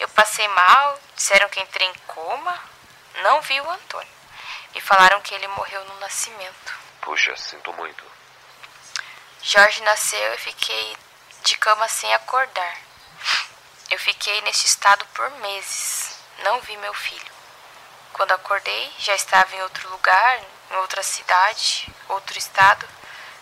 Eu 0.00 0.08
passei 0.08 0.48
mal, 0.48 0.98
disseram 1.14 1.48
que 1.48 1.60
entrei 1.60 1.86
em 1.86 1.94
coma. 2.08 2.60
Não 3.22 3.40
vi 3.42 3.60
o 3.60 3.70
Antônio. 3.70 4.12
Me 4.74 4.80
falaram 4.80 5.20
que 5.20 5.32
ele 5.32 5.46
morreu 5.46 5.84
no 5.84 6.00
nascimento. 6.00 6.74
Puxa, 7.02 7.36
sinto 7.36 7.72
muito. 7.74 8.04
Jorge 9.40 9.80
nasceu 9.82 10.34
e 10.34 10.38
fiquei 10.38 10.96
de 11.44 11.56
cama 11.56 11.88
sem 11.88 12.12
acordar. 12.14 12.78
Eu 13.90 13.98
fiquei 14.00 14.40
neste 14.40 14.66
estado 14.66 15.06
por 15.14 15.30
meses. 15.38 16.18
Não 16.40 16.60
vi 16.62 16.76
meu 16.78 16.94
filho. 16.94 17.32
Quando 18.12 18.32
acordei, 18.32 18.92
já 18.98 19.14
estava 19.14 19.54
em 19.54 19.62
outro 19.62 19.88
lugar, 19.90 20.40
em 20.70 20.76
outra 20.76 21.02
cidade, 21.02 21.92
outro 22.08 22.38
estado, 22.38 22.86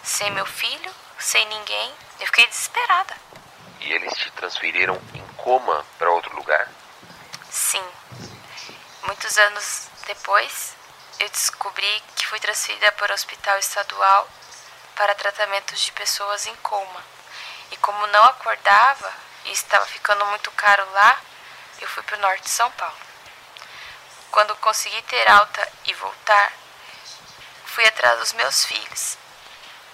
sem 0.02 0.30
meu 0.30 0.46
filho, 0.46 0.94
sem 1.18 1.44
ninguém. 1.46 1.94
Eu 2.20 2.26
fiquei 2.26 2.46
desesperada. 2.46 3.16
E 3.80 3.92
eles 3.92 4.12
te 4.14 4.30
transferiram 4.32 5.00
em 5.14 5.26
coma 5.36 5.84
para 5.98 6.10
outro 6.10 6.34
lugar? 6.34 6.68
Sim. 7.50 7.84
Muitos 9.02 9.38
anos 9.38 9.88
depois, 10.06 10.74
eu 11.18 11.28
descobri 11.28 12.02
que 12.14 12.26
fui 12.26 12.38
transferida 12.40 12.90
para 12.92 13.12
o 13.12 13.14
hospital 13.14 13.58
estadual 13.58 14.28
para 14.94 15.14
tratamentos 15.14 15.80
de 15.80 15.92
pessoas 15.92 16.46
em 16.46 16.54
coma. 16.56 17.04
E 17.70 17.76
como 17.78 18.06
não 18.08 18.24
acordava 18.24 19.12
e 19.44 19.52
estava 19.52 19.84
ficando 19.86 20.24
muito 20.26 20.50
caro 20.52 20.84
lá, 20.92 21.20
eu 21.80 21.88
fui 21.88 22.02
para 22.02 22.16
o 22.16 22.20
norte 22.20 22.42
de 22.42 22.50
São 22.50 22.70
Paulo. 22.72 22.96
Quando 24.30 24.56
consegui 24.56 25.00
ter 25.02 25.28
alta 25.30 25.68
e 25.86 25.94
voltar, 25.94 26.52
fui 27.76 27.86
atrás 27.86 28.18
dos 28.18 28.32
meus 28.32 28.64
filhos. 28.64 29.18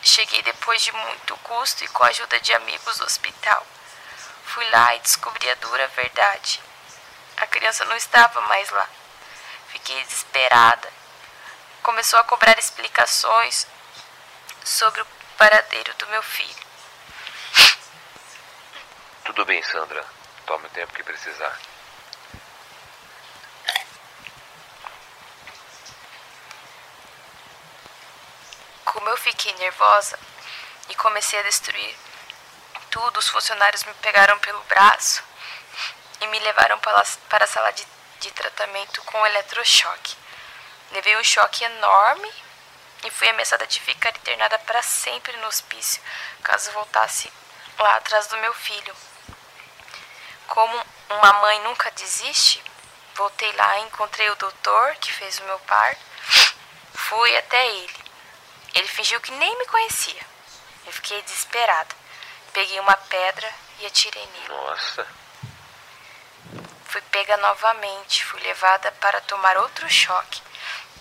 Cheguei 0.04 0.40
depois 0.42 0.80
de 0.82 0.92
muito 0.92 1.36
custo 1.38 1.82
e 1.82 1.88
com 1.88 2.04
a 2.04 2.08
ajuda 2.08 2.38
de 2.38 2.52
amigos 2.54 2.98
do 2.98 3.04
hospital. 3.04 3.66
Fui 4.44 4.64
lá 4.70 4.94
e 4.94 5.00
descobri 5.00 5.50
a 5.50 5.56
dura 5.56 5.88
verdade. 5.88 6.62
A 7.38 7.46
criança 7.48 7.84
não 7.86 7.96
estava 7.96 8.40
mais 8.42 8.70
lá. 8.70 8.88
Fiquei 9.66 10.00
desesperada. 10.04 10.92
Começou 11.82 12.20
a 12.20 12.24
cobrar 12.24 12.56
explicações 12.56 13.66
sobre 14.64 15.00
o 15.00 15.06
paradeiro 15.36 15.92
do 15.94 16.06
meu 16.06 16.22
filho. 16.22 16.66
Tudo 19.24 19.44
bem, 19.44 19.60
Sandra. 19.64 20.06
Tome 20.46 20.66
o 20.66 20.70
tempo 20.70 20.92
que 20.92 21.02
precisar. 21.02 21.58
Eu 29.12 29.16
fiquei 29.18 29.52
nervosa 29.54 30.18
e 30.88 30.94
comecei 30.94 31.38
a 31.38 31.42
destruir 31.42 31.94
tudo, 32.90 33.18
os 33.18 33.28
funcionários 33.28 33.84
me 33.84 33.92
pegaram 33.94 34.38
pelo 34.38 34.60
braço 34.64 35.22
e 36.20 36.26
me 36.28 36.38
levaram 36.38 36.78
para 36.78 37.44
a 37.44 37.46
sala 37.46 37.70
de, 37.72 37.86
de 38.20 38.30
tratamento 38.30 39.02
com 39.02 39.26
eletrochoque. 39.26 40.16
Levei 40.92 41.16
um 41.16 41.24
choque 41.24 41.64
enorme 41.64 42.32
e 43.04 43.10
fui 43.10 43.28
ameaçada 43.28 43.66
de 43.66 43.80
ficar 43.80 44.10
internada 44.10 44.58
para 44.60 44.82
sempre 44.82 45.36
no 45.38 45.46
hospício 45.46 46.02
caso 46.42 46.70
voltasse 46.72 47.30
lá 47.78 47.96
atrás 47.96 48.26
do 48.28 48.36
meu 48.38 48.54
filho. 48.54 48.94
Como 50.48 50.86
uma 51.10 51.32
mãe 51.34 51.60
nunca 51.60 51.90
desiste, 51.90 52.62
voltei 53.14 53.52
lá 53.52 53.78
encontrei 53.80 54.30
o 54.30 54.36
doutor 54.36 54.94
que 54.96 55.12
fez 55.12 55.38
o 55.38 55.44
meu 55.44 55.58
parto. 55.60 56.00
Fui 56.94 57.36
até 57.36 57.66
ele. 57.66 58.01
Ele 58.74 58.88
fingiu 58.88 59.20
que 59.20 59.32
nem 59.32 59.58
me 59.58 59.66
conhecia. 59.66 60.26
Eu 60.86 60.92
fiquei 60.92 61.20
desesperada. 61.22 61.94
Peguei 62.52 62.78
uma 62.80 62.96
pedra 62.96 63.52
e 63.80 63.86
atirei 63.86 64.26
nele. 64.26 64.48
Nossa. 64.48 65.06
Fui 66.86 67.00
pega 67.10 67.36
novamente, 67.38 68.24
fui 68.24 68.40
levada 68.40 68.92
para 68.92 69.20
tomar 69.22 69.56
outro 69.56 69.88
choque, 69.88 70.42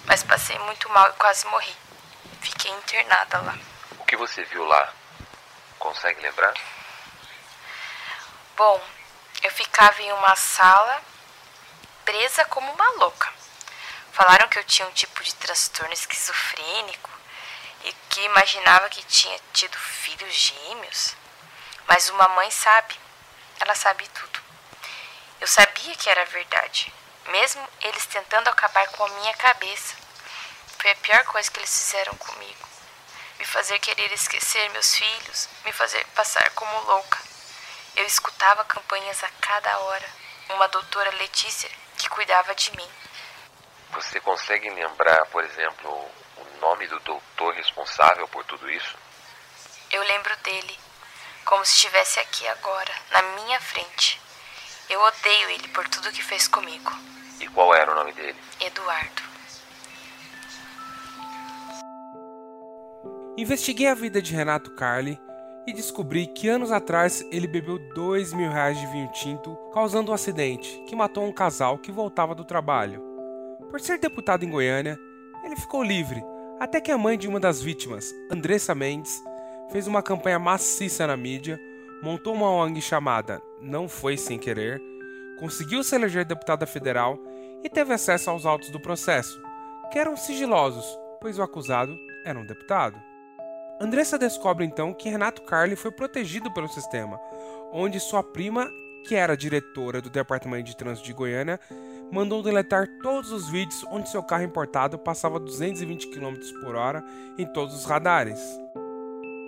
mas 0.06 0.24
passei 0.24 0.58
muito 0.60 0.90
mal 0.90 1.10
e 1.10 1.14
quase 1.14 1.46
morri. 1.48 1.76
Fiquei 2.42 2.72
internada 2.72 3.42
lá. 3.42 3.58
O 4.00 4.06
que 4.06 4.16
você 4.16 4.44
viu 4.46 4.64
lá? 4.66 4.94
Consegue 5.78 6.22
lembrar? 6.22 6.54
Bom, 8.56 8.82
eu 9.44 9.52
ficava 9.52 10.02
em 10.02 10.14
uma 10.14 10.36
sala 10.36 11.02
presa 12.06 12.46
como 12.46 12.72
uma 12.72 12.90
louca. 12.92 13.32
Falaram 14.14 14.48
que 14.48 14.60
eu 14.60 14.64
tinha 14.64 14.88
um 14.88 14.92
tipo 14.92 15.22
de 15.24 15.36
transtorno 15.36 15.94
esquizofrênico 15.94 17.10
e 17.84 17.94
que 18.10 18.22
imaginava 18.22 18.90
que 18.90 19.04
tinha 19.04 19.40
tido 19.54 19.78
filhos 19.78 20.34
gêmeos. 20.34 21.16
Mas 21.88 22.10
uma 22.10 22.28
mãe 22.30 22.50
sabe, 22.52 23.00
ela 23.60 23.76
sabe 23.76 24.08
tudo. 24.10 24.40
Eu 25.40 25.48
sabia 25.48 25.96
que 25.96 26.10
era 26.10 26.26
verdade, 26.26 26.94
mesmo 27.28 27.68
eles 27.82 28.06
tentando 28.06 28.50
acabar 28.50 28.88
com 28.90 29.04
a 29.04 29.10
minha 29.10 29.34
cabeça. 29.36 29.96
Foi 30.78 30.92
a 30.92 30.96
pior 30.96 31.24
coisa 31.26 31.50
que 31.50 31.60
eles 31.60 31.72
fizeram 31.72 32.16
comigo. 32.16 32.68
Me 33.40 33.46
fazer 33.46 33.80
querer 33.80 34.12
esquecer 34.12 34.70
meus 34.70 34.96
filhos, 34.96 35.50
me 35.66 35.72
fazer 35.72 36.06
passar 36.16 36.50
como 36.52 36.82
louca. 36.82 37.20
Eu 37.96 38.06
escutava 38.06 38.64
campanhas 38.66 39.24
a 39.24 39.30
cada 39.42 39.80
hora. 39.80 40.10
Uma 40.50 40.68
doutora 40.68 41.12
Letícia 41.12 41.70
que 41.98 42.10
cuidava 42.10 42.54
de 42.56 42.76
mim. 42.76 42.90
Você 43.92 44.20
consegue 44.22 44.70
lembrar, 44.70 45.26
por 45.28 45.44
exemplo, 45.44 46.12
nome 46.62 46.88
do 46.88 47.00
doutor 47.00 47.54
responsável 47.56 48.28
por 48.28 48.46
tudo 48.46 48.70
isso? 48.70 48.96
Eu 49.92 50.02
lembro 50.04 50.32
dele, 50.44 50.80
como 51.44 51.66
se 51.66 51.74
estivesse 51.74 52.20
aqui 52.20 52.48
agora, 52.48 52.94
na 53.12 53.22
minha 53.44 53.60
frente. 53.60 54.22
Eu 54.88 55.02
odeio 55.02 55.50
ele 55.50 55.68
por 55.70 55.88
tudo 55.90 56.12
que 56.12 56.24
fez 56.24 56.48
comigo. 56.48 56.92
E 57.40 57.48
qual 57.48 57.74
era 57.74 57.92
o 57.92 57.96
nome 57.96 58.14
dele? 58.14 58.38
Eduardo. 58.60 59.24
Investiguei 63.36 63.88
a 63.88 63.96
vida 63.96 64.22
de 64.22 64.36
Renato 64.36 64.72
Carli 64.76 65.20
e 65.66 65.74
descobri 65.74 66.28
que 66.28 66.48
anos 66.48 66.72
atrás 66.72 67.26
ele 67.32 67.48
bebeu 67.48 67.80
dois 67.96 68.34
mil 68.34 68.52
reais 68.52 68.80
de 68.80 68.86
vinho 68.88 69.12
tinto, 69.12 69.56
causando 69.74 70.12
um 70.12 70.14
acidente 70.14 70.84
que 70.88 70.96
matou 70.96 71.26
um 71.26 71.34
casal 71.34 71.80
que 71.80 71.92
voltava 71.92 72.36
do 72.36 72.46
trabalho. 72.46 73.02
Por 73.70 73.80
ser 73.80 73.98
deputado 73.98 74.44
em 74.44 74.50
Goiânia, 74.50 75.00
ele 75.44 75.56
ficou 75.56 75.84
livre, 75.84 76.24
até 76.62 76.80
que 76.80 76.92
a 76.92 76.98
mãe 76.98 77.18
de 77.18 77.28
uma 77.28 77.40
das 77.40 77.60
vítimas, 77.60 78.14
Andressa 78.30 78.76
Mendes, 78.76 79.20
fez 79.72 79.88
uma 79.88 80.04
campanha 80.04 80.38
maciça 80.38 81.08
na 81.08 81.18
mídia, 81.18 81.60
montou 82.04 82.36
uma 82.36 82.52
ONG 82.52 82.80
chamada 82.80 83.42
Não 83.60 83.90
Foi 83.90 84.16
Sem 84.16 84.38
Querer, 84.38 84.80
conseguiu 85.40 85.84
se 85.84 85.96
eleger 85.96 86.24
deputada 86.24 86.68
federal 86.68 87.18
e 87.64 87.68
teve 87.68 87.92
acesso 87.92 88.30
aos 88.30 88.46
autos 88.46 88.70
do 88.70 88.80
processo, 88.80 89.42
que 89.92 89.98
eram 89.98 90.16
sigilosos, 90.16 90.86
pois 91.20 91.40
o 91.40 91.42
acusado 91.42 91.98
era 92.24 92.38
um 92.38 92.46
deputado. 92.46 93.02
Andressa 93.82 94.16
descobre 94.16 94.64
então 94.64 94.94
que 94.94 95.10
Renato 95.10 95.42
Carli 95.42 95.76
foi 95.76 95.90
protegido 95.90 96.54
pelo 96.54 96.68
sistema, 96.68 97.20
onde 97.74 98.00
sua 98.00 98.22
prima, 98.22 98.70
que 99.08 99.16
era 99.16 99.36
diretora 99.36 100.00
do 100.00 100.12
Departamento 100.12 100.66
de 100.66 100.78
Trânsito 100.78 101.08
de 101.08 101.14
Goiânia, 101.14 101.60
mandou 102.12 102.44
deletar 102.44 102.88
todos 103.02 103.32
os 103.32 103.50
vídeos 103.50 103.86
onde 103.90 104.10
seu 104.10 104.22
carro 104.22 104.44
importado 104.44 105.00
passava 105.00 105.40
220 105.40 106.08
km 106.10 106.36
por 106.62 106.76
hora 106.76 107.04
em 107.38 107.46
todos 107.46 107.74
os 107.74 107.86
radares. 107.86 108.40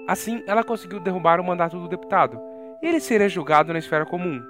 Assim, 0.08 0.44
ela 0.48 0.64
conseguiu 0.64 1.00
derrubar 1.00 1.40
o 1.40 1.44
mandato 1.44 1.78
do 1.78 1.88
deputado, 1.88 2.40
e 2.82 2.88
ele 2.88 3.00
seria 3.00 3.30
julgado 3.30 3.72
na 3.72 3.80
esfera 3.80 4.06
comum. 4.06 4.42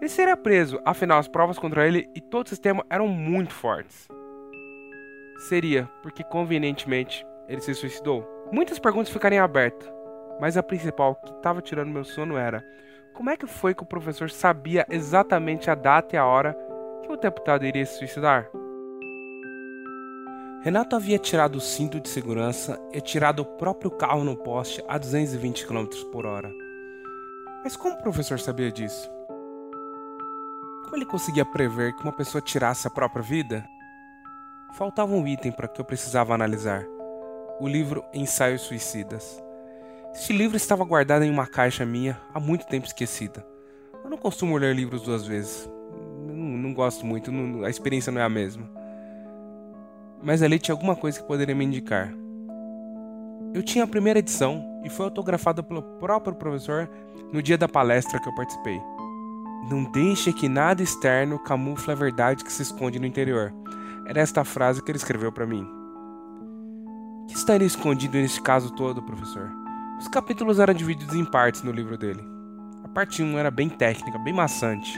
Ele 0.00 0.08
seria 0.08 0.36
preso, 0.36 0.80
afinal 0.84 1.18
as 1.18 1.28
provas 1.28 1.58
contra 1.58 1.86
ele 1.86 2.08
e 2.14 2.20
todo 2.20 2.46
o 2.46 2.48
sistema 2.48 2.84
eram 2.90 3.08
muito 3.08 3.52
fortes. 3.52 4.08
Seria, 5.48 5.88
porque 6.02 6.22
convenientemente 6.24 7.26
ele 7.48 7.60
se 7.60 7.74
suicidou. 7.74 8.26
Muitas 8.52 8.78
perguntas 8.78 9.12
ficariam 9.12 9.44
abertas, 9.44 9.88
mas 10.40 10.56
a 10.56 10.62
principal 10.62 11.14
que 11.16 11.30
estava 11.32 11.62
tirando 11.62 11.90
meu 11.90 12.04
sono 12.04 12.36
era: 12.36 12.64
como 13.14 13.30
é 13.30 13.36
que 13.36 13.46
foi 13.46 13.74
que 13.74 13.82
o 13.82 13.86
professor 13.86 14.30
sabia 14.30 14.86
exatamente 14.90 15.70
a 15.70 15.74
data 15.74 16.14
e 16.14 16.18
a 16.18 16.26
hora 16.26 16.56
que 17.06 17.12
o 17.12 17.16
deputado 17.16 17.64
iria 17.64 17.86
se 17.86 17.98
suicidar? 17.98 18.50
Renato 20.62 20.96
havia 20.96 21.18
tirado 21.18 21.56
o 21.56 21.60
cinto 21.60 22.00
de 22.00 22.08
segurança 22.08 22.80
e 22.92 23.00
tirado 23.00 23.40
o 23.40 23.44
próprio 23.44 23.92
carro 23.92 24.24
no 24.24 24.36
poste 24.36 24.82
a 24.88 24.98
220 24.98 25.64
km 25.64 25.86
por 26.10 26.26
hora. 26.26 26.52
Mas 27.62 27.76
como 27.76 27.94
o 27.94 28.02
professor 28.02 28.40
sabia 28.40 28.72
disso? 28.72 29.08
Como 30.82 30.96
ele 30.96 31.06
conseguia 31.06 31.44
prever 31.44 31.94
que 31.94 32.02
uma 32.02 32.12
pessoa 32.12 32.42
tirasse 32.42 32.88
a 32.88 32.90
própria 32.90 33.22
vida? 33.22 33.64
Faltava 34.74 35.12
um 35.12 35.26
item 35.26 35.52
para 35.52 35.68
que 35.68 35.80
eu 35.80 35.84
precisava 35.84 36.34
analisar: 36.34 36.84
o 37.60 37.68
livro 37.68 38.04
Ensaios 38.12 38.62
Suicidas. 38.62 39.40
Este 40.12 40.32
livro 40.32 40.56
estava 40.56 40.84
guardado 40.84 41.22
em 41.22 41.30
uma 41.30 41.46
caixa 41.46 41.86
minha 41.86 42.20
há 42.34 42.40
muito 42.40 42.66
tempo 42.66 42.86
esquecida. 42.86 43.46
Eu 44.02 44.10
não 44.10 44.18
costumo 44.18 44.56
ler 44.56 44.74
livros 44.74 45.02
duas 45.02 45.24
vezes. 45.24 45.75
Gosto 46.76 47.04
muito, 47.04 47.32
não, 47.32 47.64
a 47.64 47.70
experiência 47.70 48.12
não 48.12 48.20
é 48.20 48.24
a 48.24 48.28
mesma 48.28 48.76
mas 50.22 50.42
ali 50.42 50.58
tinha 50.58 50.74
alguma 50.74 50.96
coisa 50.96 51.20
que 51.20 51.26
poderia 51.26 51.54
me 51.54 51.64
indicar. 51.64 52.12
Eu 53.54 53.62
tinha 53.62 53.84
a 53.84 53.86
primeira 53.86 54.18
edição 54.18 54.60
e 54.84 54.90
foi 54.90 55.04
autografada 55.04 55.62
pelo 55.62 55.82
próprio 55.82 56.34
professor 56.34 56.90
no 57.32 57.42
dia 57.42 57.56
da 57.56 57.68
palestra 57.68 58.20
que 58.20 58.28
eu 58.28 58.34
participei. 58.34 58.80
Não 59.70 59.84
deixe 59.92 60.32
que 60.32 60.48
nada 60.48 60.82
externo 60.82 61.38
camufle 61.38 61.92
a 61.92 61.96
verdade 61.96 62.44
que 62.44 62.52
se 62.52 62.62
esconde 62.62 62.98
no 62.98 63.06
interior. 63.06 63.52
Era 64.06 64.20
esta 64.20 64.44
frase 64.44 64.82
que 64.82 64.90
ele 64.90 64.98
escreveu 64.98 65.32
para 65.32 65.46
mim. 65.46 65.66
O 67.22 67.26
que 67.26 67.36
estaria 67.36 67.66
escondido 67.66 68.16
neste 68.16 68.40
caso 68.40 68.72
todo, 68.74 69.02
professor? 69.02 69.50
Os 69.98 70.08
capítulos 70.08 70.58
eram 70.58 70.74
divididos 70.74 71.14
em 71.14 71.24
partes 71.24 71.62
no 71.62 71.72
livro 71.72 71.96
dele. 71.96 72.22
A 72.84 72.88
parte 72.88 73.22
1 73.22 73.38
era 73.38 73.50
bem 73.50 73.68
técnica, 73.68 74.18
bem 74.18 74.34
maçante. 74.34 74.96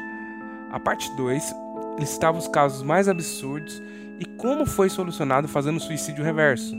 A 0.70 0.78
parte 0.78 1.14
2 1.16 1.54
listava 1.98 2.38
os 2.38 2.48
casos 2.48 2.82
mais 2.82 3.08
absurdos 3.08 3.82
e 4.18 4.24
como 4.24 4.66
foi 4.66 4.88
solucionado 4.88 5.48
fazendo 5.48 5.80
suicídio 5.80 6.24
reverso. 6.24 6.74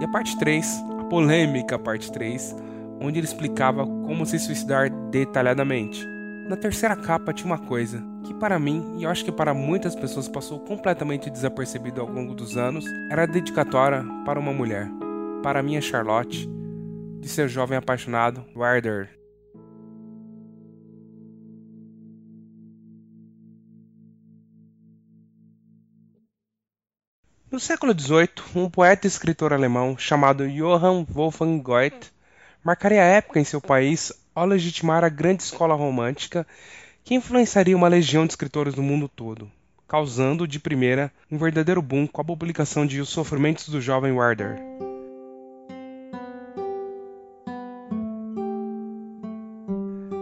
E 0.00 0.04
a 0.04 0.08
parte 0.08 0.38
3, 0.38 0.84
a 1.00 1.04
polêmica 1.04 1.78
parte 1.78 2.10
3, 2.12 2.54
onde 3.00 3.18
ele 3.18 3.26
explicava 3.26 3.84
como 3.84 4.24
se 4.24 4.38
suicidar 4.38 4.90
detalhadamente. 5.10 6.06
Na 6.48 6.56
terceira 6.56 6.96
capa 6.96 7.32
tinha 7.32 7.46
uma 7.46 7.58
coisa 7.58 8.02
que 8.24 8.32
para 8.34 8.58
mim, 8.58 8.96
e 8.98 9.04
eu 9.04 9.10
acho 9.10 9.24
que 9.24 9.32
para 9.32 9.52
muitas 9.52 9.94
pessoas 9.94 10.28
passou 10.28 10.60
completamente 10.60 11.28
desapercebido 11.28 12.00
ao 12.00 12.08
longo 12.08 12.34
dos 12.34 12.56
anos, 12.56 12.84
era 13.10 13.24
a 13.24 13.26
dedicatória 13.26 14.04
para 14.24 14.40
uma 14.40 14.52
mulher, 14.52 14.88
para 15.42 15.62
minha 15.62 15.80
Charlotte, 15.80 16.48
de 17.20 17.28
seu 17.28 17.48
jovem 17.48 17.76
apaixonado, 17.76 18.44
Wilder. 18.56 19.10
No 27.58 27.60
século 27.60 27.92
XVIII, 27.92 28.28
um 28.54 28.70
poeta 28.70 29.04
e 29.04 29.08
escritor 29.08 29.52
alemão 29.52 29.98
chamado 29.98 30.48
Johann 30.48 31.04
Wolfgang 31.10 31.60
Goethe 31.60 32.12
marcaria 32.62 33.02
a 33.02 33.06
época 33.06 33.40
em 33.40 33.44
seu 33.44 33.60
país 33.60 34.12
ao 34.32 34.46
legitimar 34.46 35.02
a 35.02 35.08
grande 35.08 35.42
escola 35.42 35.74
romântica 35.74 36.46
que 37.02 37.16
influenciaria 37.16 37.76
uma 37.76 37.88
legião 37.88 38.24
de 38.24 38.34
escritores 38.34 38.76
no 38.76 38.82
mundo 38.84 39.08
todo, 39.08 39.50
causando, 39.88 40.46
de 40.46 40.60
primeira, 40.60 41.12
um 41.28 41.36
verdadeiro 41.36 41.82
boom 41.82 42.06
com 42.06 42.20
a 42.20 42.24
publicação 42.24 42.86
de 42.86 43.00
Os 43.00 43.08
Sofrimentos 43.08 43.68
do 43.68 43.80
Jovem 43.80 44.12
Werther. 44.12 44.56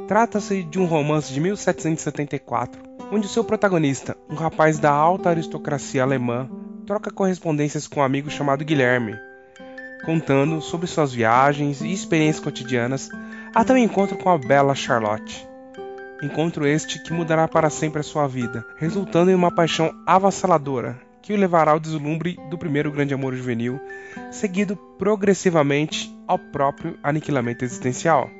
Trata-se 0.08 0.62
de 0.62 0.78
um 0.78 0.86
romance 0.86 1.30
de 1.34 1.40
1774, 1.42 2.80
onde 3.12 3.28
seu 3.28 3.44
protagonista, 3.44 4.16
um 4.26 4.34
rapaz 4.34 4.78
da 4.78 4.90
alta 4.90 5.28
aristocracia 5.28 6.02
alemã, 6.02 6.48
troca 6.86 7.10
correspondências 7.10 7.88
com 7.88 8.00
um 8.00 8.02
amigo 8.04 8.30
chamado 8.30 8.64
Guilherme, 8.64 9.18
contando 10.04 10.60
sobre 10.62 10.86
suas 10.86 11.12
viagens 11.12 11.80
e 11.80 11.92
experiências 11.92 12.42
cotidianas 12.42 13.10
até 13.54 13.72
o 13.72 13.76
encontro 13.76 14.16
com 14.16 14.30
a 14.30 14.38
bela 14.38 14.74
Charlotte. 14.74 15.46
Encontro 16.22 16.66
este 16.66 17.02
que 17.02 17.12
mudará 17.12 17.46
para 17.48 17.68
sempre 17.68 18.00
a 18.00 18.04
sua 18.04 18.26
vida, 18.26 18.64
resultando 18.76 19.30
em 19.30 19.34
uma 19.34 19.50
paixão 19.50 19.92
avassaladora 20.06 20.98
que 21.20 21.32
o 21.32 21.36
levará 21.36 21.72
ao 21.72 21.80
deslumbre 21.80 22.38
do 22.48 22.56
primeiro 22.56 22.92
grande 22.92 23.12
amor 23.12 23.34
juvenil, 23.34 23.80
seguido 24.30 24.76
progressivamente 24.96 26.14
ao 26.26 26.38
próprio 26.38 26.96
aniquilamento 27.02 27.64
existencial. 27.64 28.30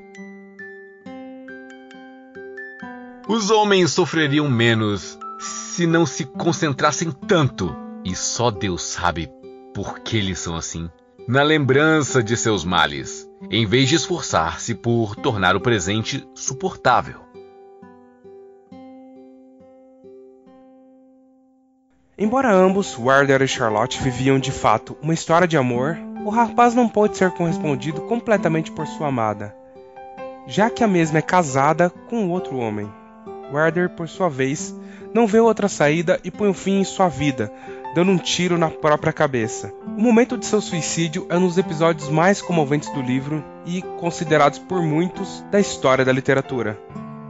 Os 3.29 3.51
homens 3.51 3.91
sofreriam 3.91 4.49
menos 4.49 5.19
se 5.41 5.85
não 5.85 6.07
se 6.07 6.25
concentrassem 6.25 7.11
tanto, 7.11 7.86
e 8.07 8.15
só 8.15 8.53
Deus 8.53 8.85
sabe 8.85 9.29
por 9.75 9.99
que 9.99 10.17
eles 10.17 10.39
são 10.39 10.55
assim, 10.55 10.89
na 11.27 11.43
lembrança 11.43 12.23
de 12.23 12.37
seus 12.37 12.65
males, 12.65 13.29
em 13.51 13.67
vez 13.67 13.89
de 13.89 13.97
esforçar-se 13.97 14.77
por 14.77 15.17
tornar 15.17 15.57
o 15.57 15.61
presente 15.61 16.25
suportável. 16.33 17.17
Embora 22.17 22.55
ambos, 22.55 22.97
Warder 22.97 23.43
e 23.43 23.49
Charlotte, 23.49 24.01
viviam 24.01 24.39
de 24.39 24.53
fato 24.53 24.97
uma 25.03 25.13
história 25.13 25.49
de 25.49 25.57
amor, 25.57 25.99
o 26.25 26.31
rapaz 26.31 26.77
não 26.77 26.89
pôde 26.89 27.17
ser 27.17 27.33
correspondido 27.33 28.03
completamente 28.03 28.71
por 28.71 28.87
sua 28.87 29.09
amada, 29.09 29.53
já 30.47 30.71
que 30.71 30.85
a 30.85 30.89
mesma 30.89 31.19
é 31.19 31.23
casada 31.23 31.91
com 31.91 32.31
outro 32.31 32.57
homem. 32.57 32.89
Werder, 33.53 33.91
por 33.91 34.09
sua 34.09 34.29
vez, 34.29 34.75
não 35.13 35.27
vê 35.27 35.41
outra 35.41 35.69
saída 35.69 36.21
e 36.23 36.31
põe 36.31 36.49
um 36.49 36.55
fim 36.55 36.81
em 36.81 36.85
sua 36.85 37.09
vida, 37.09 37.51
dando 37.97 38.11
um 38.11 38.19
tiro 38.19 38.59
na 38.59 38.69
própria 38.69 39.11
cabeça. 39.11 39.73
O 39.87 40.03
momento 40.03 40.37
de 40.37 40.45
seu 40.45 40.61
suicídio 40.61 41.27
é 41.31 41.39
um 41.39 41.47
dos 41.47 41.57
episódios 41.57 42.11
mais 42.11 42.43
comoventes 42.43 42.91
do 42.91 43.01
livro 43.01 43.43
e 43.65 43.81
considerados 43.99 44.59
por 44.59 44.83
muitos 44.83 45.43
da 45.51 45.59
história 45.59 46.05
da 46.05 46.13
literatura. 46.13 46.79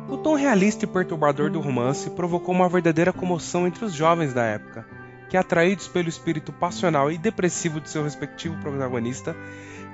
O 0.08 0.16
tom 0.16 0.34
realista 0.34 0.84
e 0.84 0.88
perturbador 0.88 1.52
do 1.52 1.60
romance 1.60 2.10
provocou 2.10 2.52
uma 2.52 2.68
verdadeira 2.68 3.12
comoção 3.12 3.64
entre 3.64 3.84
os 3.84 3.92
jovens 3.92 4.34
da 4.34 4.42
época, 4.42 4.84
que, 5.30 5.36
atraídos 5.36 5.86
pelo 5.86 6.08
espírito 6.08 6.52
passional 6.52 7.12
e 7.12 7.16
depressivo 7.16 7.80
de 7.80 7.88
seu 7.88 8.02
respectivo 8.02 8.56
protagonista, 8.60 9.36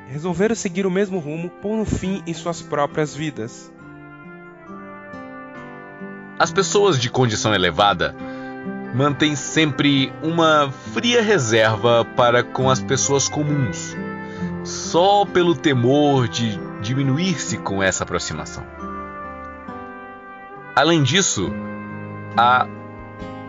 resolveram 0.08 0.54
seguir 0.54 0.86
o 0.86 0.90
mesmo 0.90 1.18
rumo, 1.18 1.50
pondo 1.50 1.84
fim 1.84 2.22
em 2.26 2.32
suas 2.32 2.62
próprias 2.62 3.14
vidas. 3.14 3.70
As 6.38 6.50
pessoas 6.50 6.98
de 6.98 7.10
condição 7.10 7.54
elevada 7.54 8.31
mantêm 8.94 9.34
sempre 9.34 10.12
uma 10.22 10.70
fria 10.92 11.22
reserva 11.22 12.04
para 12.16 12.42
com 12.42 12.68
as 12.68 12.80
pessoas 12.80 13.28
comuns, 13.28 13.96
só 14.64 15.24
pelo 15.24 15.54
temor 15.54 16.28
de 16.28 16.58
diminuir-se 16.80 17.58
com 17.58 17.82
essa 17.82 18.04
aproximação. 18.04 18.64
Além 20.74 21.02
disso, 21.02 21.50
há 22.36 22.66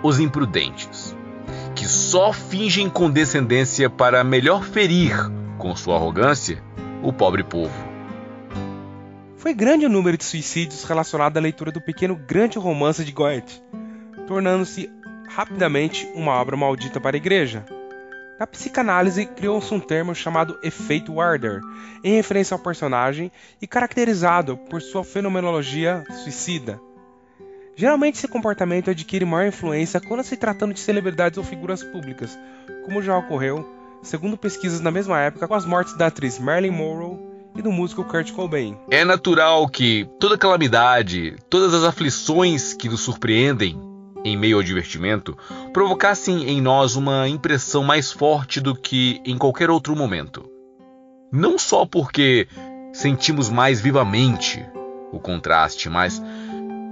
os 0.02 0.20
imprudentes, 0.20 1.16
que 1.76 1.88
só 1.88 2.34
fingem 2.34 2.90
condescendência 2.90 3.90
para 3.90 4.24
melhor 4.24 4.64
ferir, 4.64 5.16
com 5.58 5.76
sua 5.76 5.96
arrogância, 5.96 6.62
o 7.02 7.12
pobre 7.12 7.44
povo. 7.44 7.74
Foi 9.38 9.54
grande 9.54 9.86
o 9.86 9.90
número 9.90 10.18
de 10.18 10.24
suicídios 10.24 10.84
relacionado 10.86 11.38
à 11.38 11.42
leitura 11.42 11.72
do 11.72 11.82
pequeno 11.82 12.16
grande 12.16 12.58
romance 12.58 13.04
de 13.04 13.12
Goethe, 13.12 13.62
tornando-se 14.26 14.90
rapidamente 15.36 16.08
uma 16.14 16.32
obra 16.34 16.56
maldita 16.56 17.02
para 17.02 17.16
a 17.16 17.18
igreja. 17.18 17.66
Na 18.40 18.46
psicanálise, 18.46 19.26
criou-se 19.26 19.74
um 19.74 19.80
termo 19.80 20.14
chamado 20.14 20.58
efeito 20.64 21.14
Warder, 21.14 21.62
em 22.04 22.16
referência 22.16 22.54
ao 22.54 22.60
personagem 22.60 23.32
e 23.62 23.68
caracterizado 23.68 24.58
por 24.58 24.82
sua 24.82 25.04
fenomenologia 25.04 26.04
suicida. 26.24 26.80
Geralmente, 27.76 28.16
esse 28.16 28.28
comportamento 28.28 28.92
adquire 28.92 29.26
maior 29.26 29.48
influência 29.48 30.00
quando 30.00 30.24
se 30.24 30.38
tratando 30.38 30.74
de 30.74 30.80
celebridades 30.80 31.38
ou 31.38 31.44
figuras 31.44 31.84
públicas, 31.84 32.38
como 32.86 33.02
já 33.02 33.18
ocorreu, 33.18 33.68
segundo 34.04 34.38
pesquisas 34.38 34.82
na 34.82 34.92
mesma 34.92 35.20
época, 35.20 35.48
com 35.48 35.56
as 35.56 35.66
mortes 35.66 35.98
da 35.98 36.08
atriz 36.08 36.38
Marilyn 36.38 36.72
Monroe 36.72 37.20
e 37.56 37.62
do 37.62 37.72
músico 37.72 38.04
Kurt 38.04 38.32
Cobain. 38.32 38.78
É 38.92 39.04
natural 39.04 39.68
que 39.68 40.08
toda 40.20 40.38
calamidade, 40.38 41.36
todas 41.50 41.74
as 41.74 41.84
aflições 41.84 42.74
que 42.74 42.90
nos 42.90 43.02
surpreendem 43.02 43.93
em 44.24 44.38
meio 44.38 44.58
ao 44.58 44.64
divertimento, 44.64 45.38
provocassem 45.72 46.50
em 46.50 46.62
nós 46.62 46.96
uma 46.96 47.28
impressão 47.28 47.84
mais 47.84 48.12
forte 48.12 48.60
do 48.60 48.76
que 48.76 49.22
em 49.26 49.38
qualquer 49.38 49.70
outro 49.70 49.96
momento. 49.96 50.50
Não 51.32 51.58
só 51.58 51.86
porque 51.86 52.48
sentimos 52.94 53.50
mais 53.50 53.82
vivamente 53.82 54.64
o 55.12 55.20
contraste, 55.20 55.90
mas 55.90 56.22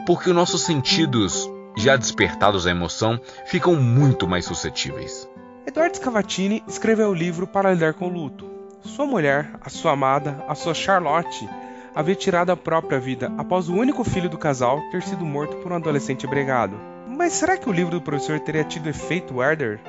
porque 0.05 0.33
nossos 0.33 0.63
sentidos, 0.63 1.49
já 1.77 1.95
despertados 1.95 2.65
à 2.65 2.71
emoção, 2.71 3.19
ficam 3.45 3.75
muito 3.75 4.27
mais 4.27 4.45
suscetíveis. 4.45 5.29
Eduardo 5.65 5.95
Scavatini 5.95 6.63
escreveu 6.67 7.09
o 7.09 7.13
livro 7.13 7.45
para 7.45 7.71
lidar 7.71 7.93
com 7.93 8.07
o 8.07 8.11
luto, 8.11 8.49
sua 8.83 9.05
mulher, 9.05 9.51
a 9.61 9.69
sua 9.69 9.91
amada, 9.91 10.43
a 10.47 10.55
sua 10.55 10.73
Charlotte, 10.73 11.47
havia 11.93 12.15
tirado 12.15 12.49
a 12.49 12.57
própria 12.57 12.99
vida 12.99 13.31
após 13.37 13.69
o 13.69 13.75
único 13.75 14.03
filho 14.03 14.29
do 14.29 14.37
casal 14.37 14.81
ter 14.91 15.03
sido 15.03 15.23
morto 15.23 15.57
por 15.57 15.71
um 15.71 15.75
adolescente 15.75 16.25
embriagado. 16.25 16.90
Mas 17.07 17.33
será 17.33 17.57
que 17.57 17.69
o 17.69 17.71
livro 17.71 17.91
do 17.91 18.01
professor 18.01 18.39
teria 18.39 18.63
tido 18.63 18.89
efeito 18.89 19.37
Werder? 19.37 19.79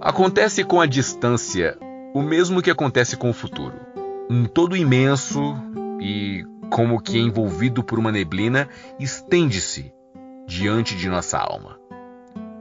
Acontece 0.00 0.62
com 0.62 0.80
a 0.80 0.86
distância 0.86 1.78
o 2.14 2.22
mesmo 2.22 2.62
que 2.62 2.70
acontece 2.70 3.16
com 3.16 3.28
o 3.28 3.34
futuro. 3.34 3.74
Um 4.30 4.46
todo 4.46 4.76
imenso 4.76 5.54
e, 6.00 6.44
como 6.70 7.00
que 7.00 7.18
envolvido 7.18 7.82
por 7.84 7.98
uma 7.98 8.10
neblina, 8.10 8.68
estende-se 8.98 9.92
diante 10.46 10.96
de 10.96 11.08
nossa 11.08 11.38
alma. 11.38 11.78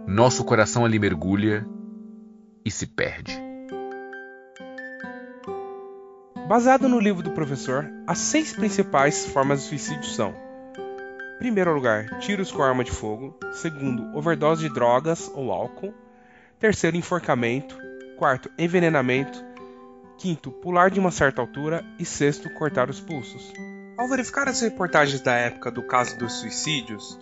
Nosso 0.08 0.44
coração 0.44 0.84
ali 0.84 1.00
mergulha 1.00 1.66
e 2.66 2.72
se 2.72 2.86
perde. 2.86 3.42
Baseado 6.48 6.88
no 6.88 7.00
livro 7.00 7.24
do 7.24 7.32
professor, 7.32 7.90
as 8.06 8.18
seis 8.18 8.54
principais 8.54 9.26
formas 9.26 9.62
de 9.62 9.70
suicídio 9.70 10.04
são: 10.04 10.36
primeiro 11.38 11.74
lugar, 11.74 12.20
tiros 12.20 12.52
com 12.52 12.64
arma 12.64 12.84
de 12.84 12.92
fogo; 12.92 13.38
segundo, 13.54 14.16
overdose 14.18 14.68
de 14.68 14.74
drogas 14.74 15.32
ou 15.34 15.52
álcool; 15.52 15.94
terceiro, 16.60 16.98
enforcamento; 16.98 17.78
quarto, 18.18 18.50
envenenamento; 18.58 19.44
quinto, 20.18 20.52
pular 20.52 20.90
de 20.90 21.00
uma 21.00 21.12
certa 21.12 21.42
altura 21.42 21.84
e 22.00 22.06
sexto, 22.06 22.50
cortar 22.50 22.90
os 22.90 23.00
pulsos. 23.00 23.52
Ao 23.98 24.08
verificar 24.08 24.48
as 24.48 24.62
reportagens 24.62 25.22
da 25.22 25.34
época 25.34 25.72
do 25.72 25.84
caso 25.84 26.18
dos 26.18 26.34
suicídios, 26.34 27.20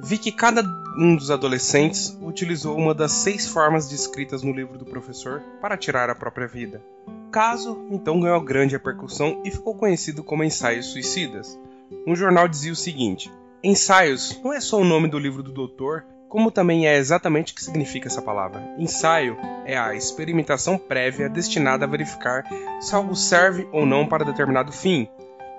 vi 0.00 0.18
que 0.18 0.30
cada 0.30 0.62
um 0.96 1.16
dos 1.16 1.30
adolescentes 1.30 2.16
utilizou 2.20 2.76
uma 2.76 2.94
das 2.94 3.12
seis 3.12 3.46
formas 3.46 3.88
descritas 3.88 4.42
no 4.42 4.52
livro 4.52 4.78
do 4.78 4.84
professor 4.84 5.42
para 5.60 5.76
tirar 5.76 6.08
a 6.10 6.14
própria 6.14 6.46
vida. 6.46 6.82
O 7.06 7.30
caso 7.30 7.86
então 7.90 8.20
ganhou 8.20 8.40
grande 8.40 8.74
repercussão 8.74 9.42
e 9.44 9.50
ficou 9.50 9.74
conhecido 9.74 10.22
como 10.24 10.44
Ensaios 10.44 10.86
Suicidas. 10.86 11.58
Um 12.06 12.14
jornal 12.14 12.48
dizia 12.48 12.72
o 12.72 12.76
seguinte: 12.76 13.30
Ensaios 13.62 14.40
não 14.42 14.52
é 14.52 14.60
só 14.60 14.78
o 14.78 14.84
nome 14.84 15.08
do 15.08 15.18
livro 15.18 15.42
do 15.42 15.52
doutor, 15.52 16.04
como 16.28 16.50
também 16.50 16.86
é 16.86 16.96
exatamente 16.96 17.52
o 17.52 17.56
que 17.56 17.64
significa 17.64 18.08
essa 18.08 18.22
palavra. 18.22 18.62
Ensaio 18.78 19.36
é 19.64 19.76
a 19.76 19.94
experimentação 19.94 20.76
prévia 20.76 21.28
destinada 21.28 21.84
a 21.84 21.88
verificar 21.88 22.44
se 22.80 22.94
algo 22.94 23.16
serve 23.16 23.66
ou 23.72 23.86
não 23.86 24.06
para 24.06 24.24
determinado 24.24 24.70
fim. 24.70 25.08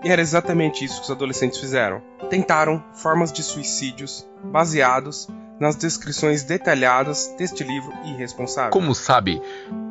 E 0.04 0.10
era 0.10 0.22
exatamente 0.22 0.86
isso 0.86 1.00
que 1.00 1.06
os 1.06 1.12
adolescentes 1.12 1.60
fizeram. 1.60 2.02
Tentaram 2.30 2.82
formas 2.94 3.34
de 3.34 3.44
suicídios 3.44 4.26
baseados 4.44 5.28
nas 5.60 5.76
descrições 5.76 6.44
detalhadas 6.44 7.36
deste 7.38 7.66
livro 7.66 7.92
irresponsável. 8.06 8.72
Como 8.72 8.96
sabe, 8.96 9.42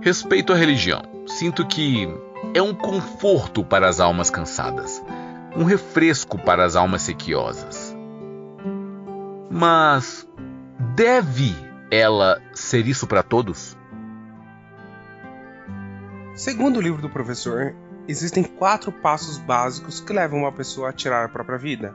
respeito 0.01 0.53
à 0.53 0.57
religião. 0.57 1.03
Sinto 1.27 1.67
que 1.67 2.09
é 2.55 2.63
um 2.63 2.75
conforto 2.75 3.63
para 3.63 3.87
as 3.87 4.01
almas 4.01 4.31
cansadas, 4.31 5.03
um 5.57 5.65
refresco 5.65 6.39
para 6.39 6.65
as 6.65 6.77
almas 6.77 7.03
sequiosas. 7.03 7.97
Mas 9.51 10.29
deve 10.95 11.55
ela 11.91 12.41
ser 12.53 12.87
isso 12.87 13.07
para 13.07 13.23
todos? 13.23 13.77
Segundo 16.35 16.77
o 16.77 16.81
livro 16.81 17.03
do 17.03 17.11
professor, 17.11 17.75
existem 18.07 18.45
quatro 18.45 18.93
passos 18.93 19.39
básicos 19.39 20.01
que 20.01 20.13
levam 20.13 20.41
uma 20.41 20.53
pessoa 20.53 20.91
a 20.91 20.93
tirar 20.93 21.25
a 21.25 21.29
própria 21.29 21.59
vida. 21.59 21.95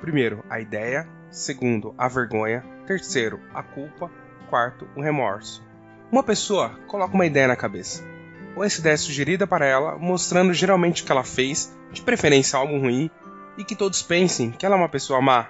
Primeiro, 0.00 0.44
a 0.50 0.60
ideia. 0.60 1.08
Segundo, 1.30 1.94
a 1.96 2.06
vergonha. 2.06 2.62
Terceiro, 2.86 3.40
a 3.54 3.62
culpa. 3.62 4.10
Quarto, 4.50 4.86
o 4.94 5.00
remorso. 5.00 5.64
Uma 6.12 6.22
pessoa 6.22 6.78
coloca 6.86 7.14
uma 7.14 7.26
ideia 7.26 7.48
na 7.48 7.56
cabeça. 7.56 8.13
Ou 8.56 8.62
essa 8.62 8.80
ideia 8.80 8.94
é 8.94 8.96
sugerida 8.96 9.46
para 9.46 9.66
ela, 9.66 9.96
mostrando 9.98 10.52
geralmente 10.52 11.02
o 11.02 11.06
que 11.06 11.12
ela 11.12 11.24
fez, 11.24 11.74
de 11.92 12.02
preferência 12.02 12.58
algo 12.58 12.78
ruim, 12.78 13.10
e 13.58 13.64
que 13.64 13.74
todos 13.74 14.02
pensem 14.02 14.50
que 14.50 14.64
ela 14.64 14.76
é 14.76 14.78
uma 14.78 14.88
pessoa 14.88 15.20
má. 15.20 15.48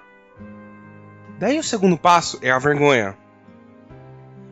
Daí 1.38 1.58
o 1.58 1.64
segundo 1.64 1.98
passo 1.98 2.38
é 2.42 2.50
a 2.50 2.58
vergonha. 2.58 3.16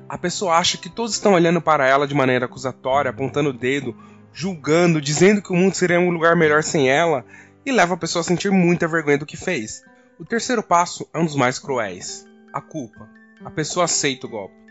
A 0.09 0.19
pessoa 0.19 0.57
acha 0.57 0.77
que 0.77 0.91
todos 0.91 1.13
estão 1.13 1.35
olhando 1.35 1.61
para 1.61 1.87
ela 1.87 2.07
de 2.07 2.15
maneira 2.15 2.45
acusatória, 2.45 3.11
apontando 3.11 3.51
o 3.51 3.53
dedo, 3.53 3.97
julgando, 4.33 5.01
dizendo 5.01 5.41
que 5.41 5.53
o 5.53 5.57
mundo 5.57 5.75
seria 5.75 6.01
um 6.01 6.11
lugar 6.11 6.37
melhor 6.37 6.63
sem 6.63 6.91
ela, 6.91 7.25
e 7.65 7.73
leva 7.73 7.95
a 7.95 7.97
pessoa 7.97 8.21
a 8.21 8.25
sentir 8.25 8.51
muita 8.51 8.89
vergonha 8.89 9.19
do 9.19 9.27
que 9.27 9.37
fez. 9.37 9.83
O 10.19 10.25
terceiro 10.25 10.63
passo 10.63 11.09
é 11.15 11.19
um 11.19 11.25
dos 11.25 11.37
mais 11.37 11.59
cruéis: 11.59 12.27
a 12.53 12.61
culpa. 12.61 13.09
A 13.45 13.51
pessoa 13.51 13.85
aceita 13.85 14.27
o 14.27 14.31
golpe. 14.31 14.62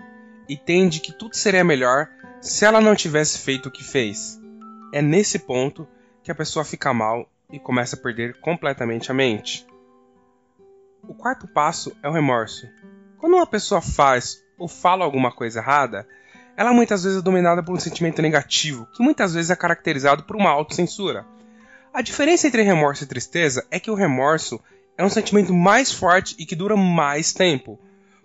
Entende 0.52 1.00
que 1.00 1.14
tudo 1.14 1.34
seria 1.34 1.64
melhor 1.64 2.10
se 2.42 2.66
ela 2.66 2.82
não 2.82 2.94
tivesse 2.94 3.38
feito 3.38 3.70
o 3.70 3.72
que 3.72 3.86
fez. 3.86 4.38
É 4.94 5.02
nesse 5.02 5.40
ponto 5.40 5.88
que 6.22 6.30
a 6.30 6.36
pessoa 6.36 6.66
fica 6.66 6.94
mal 6.94 7.26
e 7.50 7.58
começa 7.58 7.96
a 7.96 8.00
perder 8.00 8.38
completamente 8.42 9.10
a 9.10 9.14
mente. 9.14 9.66
O 11.08 11.14
quarto 11.14 11.48
passo 11.48 11.96
é 12.04 12.10
o 12.10 12.12
remorso. 12.12 12.68
Quando 13.18 13.38
uma 13.38 13.48
pessoa 13.48 13.80
faz 13.80 14.44
ou 14.58 14.68
fala 14.68 15.06
alguma 15.06 15.32
coisa 15.32 15.60
errada, 15.60 16.06
ela 16.58 16.74
muitas 16.74 17.06
vezes 17.06 17.20
é 17.20 17.22
dominada 17.22 17.64
por 17.64 17.74
um 17.74 17.80
sentimento 17.80 18.22
negativo, 18.22 18.86
que 18.88 19.02
muitas 19.02 19.34
vezes 19.34 19.52
é 19.52 19.56
caracterizado 19.56 20.24
por 20.24 20.36
uma 20.36 20.50
autocensura. 20.50 21.26
A 21.94 22.02
diferença 22.02 22.48
entre 22.48 22.62
remorso 22.62 23.06
e 23.06 23.08
tristeza 23.08 23.66
é 23.72 23.80
que 23.80 23.90
o 23.90 23.96
remorso 23.96 24.60
é 24.98 25.06
um 25.06 25.10
sentimento 25.10 25.54
mais 25.54 25.94
forte 25.94 26.36
e 26.38 26.46
que 26.46 26.58
dura 26.58 26.76
mais 26.76 27.32
tempo. 27.32 27.80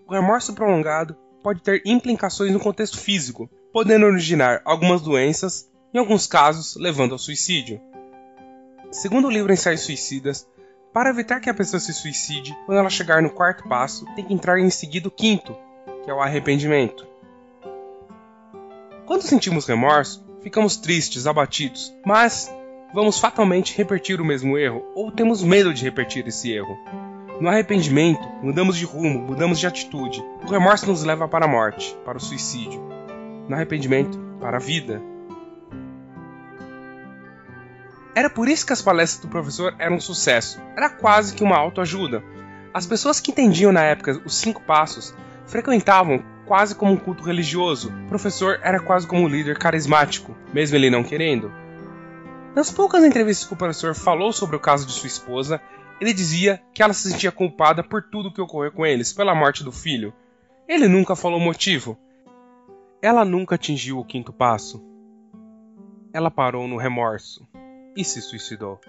O 0.08 0.12
remorso 0.12 0.52
prolongado 0.52 1.16
pode 1.46 1.62
ter 1.62 1.80
implicações 1.84 2.50
no 2.50 2.58
contexto 2.58 2.98
físico, 2.98 3.48
podendo 3.72 4.04
originar 4.04 4.60
algumas 4.64 5.00
doenças, 5.00 5.70
em 5.94 5.98
alguns 6.00 6.26
casos 6.26 6.74
levando 6.74 7.12
ao 7.12 7.20
suicídio. 7.20 7.80
Segundo 8.90 9.28
o 9.28 9.30
livro 9.30 9.52
Ensaios 9.52 9.82
Suicidas, 9.82 10.44
para 10.92 11.08
evitar 11.08 11.38
que 11.38 11.48
a 11.48 11.54
pessoa 11.54 11.78
se 11.78 11.94
suicide, 11.94 12.52
quando 12.66 12.78
ela 12.78 12.90
chegar 12.90 13.22
no 13.22 13.30
quarto 13.30 13.62
passo, 13.68 14.04
tem 14.16 14.24
que 14.24 14.34
entrar 14.34 14.58
em 14.58 14.68
seguida 14.70 15.06
o 15.06 15.10
quinto, 15.10 15.56
que 16.02 16.10
é 16.10 16.12
o 16.12 16.20
arrependimento. 16.20 17.06
Quando 19.06 19.22
sentimos 19.22 19.66
remorso, 19.66 20.26
ficamos 20.42 20.76
tristes, 20.76 21.28
abatidos, 21.28 21.94
mas 22.04 22.52
vamos 22.92 23.20
fatalmente 23.20 23.76
repetir 23.76 24.20
o 24.20 24.24
mesmo 24.24 24.58
erro 24.58 24.84
ou 24.96 25.12
temos 25.12 25.44
medo 25.44 25.72
de 25.72 25.84
repetir 25.84 26.26
esse 26.26 26.50
erro. 26.50 26.76
No 27.40 27.48
arrependimento, 27.48 28.26
mudamos 28.42 28.76
de 28.76 28.84
rumo, 28.84 29.20
mudamos 29.20 29.60
de 29.60 29.66
atitude. 29.68 30.24
O 30.46 30.50
remorso 30.52 30.86
nos 30.86 31.02
leva 31.02 31.26
para 31.26 31.44
a 31.44 31.48
morte, 31.48 31.98
para 32.04 32.18
o 32.18 32.20
suicídio. 32.20 32.80
No 33.48 33.56
arrependimento, 33.56 34.16
para 34.40 34.58
a 34.58 34.60
vida. 34.60 35.02
Era 38.14 38.30
por 38.30 38.46
isso 38.46 38.64
que 38.64 38.72
as 38.72 38.80
palestras 38.80 39.20
do 39.20 39.28
professor 39.28 39.74
eram 39.76 39.96
um 39.96 40.00
sucesso. 40.00 40.62
Era 40.76 40.88
quase 40.88 41.34
que 41.34 41.42
uma 41.42 41.56
autoajuda. 41.56 42.22
As 42.72 42.86
pessoas 42.86 43.18
que 43.18 43.32
entendiam 43.32 43.72
na 43.72 43.82
época 43.82 44.22
os 44.24 44.36
cinco 44.36 44.62
passos 44.62 45.12
frequentavam 45.46 46.22
quase 46.46 46.76
como 46.76 46.92
um 46.92 46.96
culto 46.96 47.24
religioso. 47.24 47.92
O 48.04 48.08
professor 48.08 48.60
era 48.62 48.78
quase 48.78 49.04
como 49.04 49.22
um 49.22 49.28
líder 49.28 49.58
carismático, 49.58 50.36
mesmo 50.54 50.76
ele 50.76 50.90
não 50.90 51.02
querendo. 51.02 51.50
Nas 52.54 52.70
poucas 52.70 53.02
entrevistas 53.02 53.48
que 53.48 53.52
o 53.52 53.58
professor 53.58 53.96
falou 53.96 54.32
sobre 54.32 54.54
o 54.54 54.60
caso 54.60 54.86
de 54.86 54.92
sua 54.92 55.08
esposa, 55.08 55.60
ele 56.00 56.14
dizia 56.14 56.62
que 56.72 56.84
ela 56.84 56.92
se 56.92 57.10
sentia 57.10 57.32
culpada 57.32 57.82
por 57.82 58.00
tudo 58.04 58.32
que 58.32 58.40
ocorreu 58.40 58.70
com 58.70 58.86
eles, 58.86 59.12
pela 59.12 59.34
morte 59.34 59.64
do 59.64 59.72
filho. 59.72 60.14
Ele 60.68 60.88
nunca 60.88 61.14
falou 61.14 61.38
motivo. 61.38 61.96
Ela 63.00 63.24
nunca 63.24 63.54
atingiu 63.54 63.98
o 63.98 64.04
quinto 64.04 64.32
passo. 64.32 64.82
Ela 66.12 66.30
parou 66.30 66.66
no 66.66 66.76
remorso 66.76 67.46
e 67.96 68.04
se 68.04 68.20
suicidou. 68.20 68.80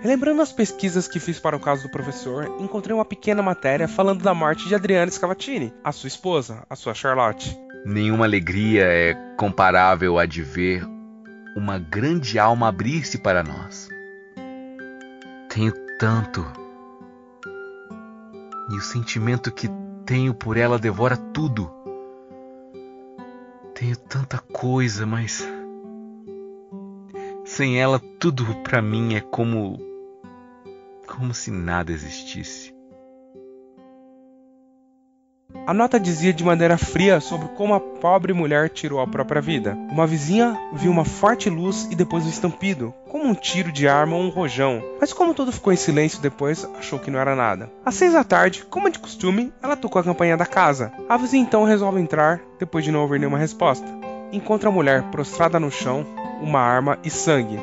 Relembrando 0.00 0.40
as 0.40 0.52
pesquisas 0.52 1.06
que 1.06 1.20
fiz 1.20 1.38
para 1.38 1.56
o 1.56 1.60
caso 1.60 1.82
do 1.82 1.90
professor, 1.90 2.46
encontrei 2.58 2.94
uma 2.94 3.04
pequena 3.04 3.42
matéria 3.42 3.86
falando 3.86 4.22
da 4.22 4.32
morte 4.32 4.66
de 4.66 4.74
Adriana 4.74 5.10
Scavatini, 5.10 5.74
a 5.84 5.92
sua 5.92 6.08
esposa, 6.08 6.64
a 6.70 6.76
sua 6.76 6.94
Charlotte. 6.94 7.54
Nenhuma 7.84 8.24
alegria 8.24 8.84
é 8.84 9.14
comparável 9.36 10.18
a 10.18 10.24
de 10.24 10.42
ver 10.42 10.86
uma 11.56 11.78
grande 11.78 12.38
alma 12.38 12.68
abrir-se 12.68 13.18
para 13.18 13.42
nós. 13.42 13.88
Tenho 15.50 15.72
tanto. 16.00 16.46
E 18.70 18.74
o 18.74 18.80
sentimento 18.80 19.52
que 19.52 19.68
tenho 20.06 20.32
por 20.32 20.56
ela 20.56 20.78
devora 20.78 21.14
tudo. 21.14 21.70
Tenho 23.74 23.94
tanta 23.98 24.38
coisa, 24.38 25.04
mas 25.04 25.46
sem 27.44 27.78
ela 27.78 28.00
tudo 28.18 28.46
para 28.62 28.80
mim 28.80 29.14
é 29.14 29.20
como 29.20 29.78
como 31.06 31.34
se 31.34 31.50
nada 31.50 31.92
existisse. 31.92 32.74
A 35.66 35.74
nota 35.74 36.00
dizia 36.00 36.32
de 36.32 36.42
maneira 36.42 36.76
fria 36.76 37.20
sobre 37.20 37.48
como 37.48 37.74
a 37.74 37.80
pobre 37.80 38.32
mulher 38.32 38.68
tirou 38.70 39.00
a 39.00 39.06
própria 39.06 39.40
vida. 39.40 39.76
Uma 39.90 40.06
vizinha 40.06 40.58
viu 40.72 40.90
uma 40.90 41.04
forte 41.04 41.48
luz 41.48 41.86
e 41.90 41.94
depois 41.94 42.24
um 42.24 42.28
estampido, 42.28 42.92
como 43.08 43.24
um 43.24 43.34
tiro 43.34 43.70
de 43.70 43.86
arma 43.86 44.16
ou 44.16 44.22
um 44.22 44.30
rojão, 44.30 44.82
mas 45.00 45.12
como 45.12 45.34
tudo 45.34 45.52
ficou 45.52 45.72
em 45.72 45.76
silêncio 45.76 46.20
depois, 46.20 46.68
achou 46.78 46.98
que 46.98 47.10
não 47.10 47.20
era 47.20 47.36
nada. 47.36 47.70
Às 47.84 47.94
seis 47.94 48.12
da 48.12 48.24
tarde, 48.24 48.64
como 48.68 48.90
de 48.90 48.98
costume, 48.98 49.52
ela 49.62 49.76
tocou 49.76 50.00
a 50.00 50.04
campainha 50.04 50.36
da 50.36 50.46
casa. 50.46 50.92
A 51.08 51.16
vizinha 51.16 51.42
então 51.42 51.64
resolve 51.64 52.00
entrar, 52.00 52.40
depois 52.58 52.84
de 52.84 52.90
não 52.90 53.02
ouvir 53.02 53.20
nenhuma 53.20 53.38
resposta. 53.38 53.86
Encontra 54.32 54.68
a 54.68 54.72
mulher 54.72 55.04
prostrada 55.10 55.60
no 55.60 55.70
chão, 55.70 56.06
uma 56.40 56.60
arma 56.60 56.98
e 57.04 57.10
sangue. 57.10 57.60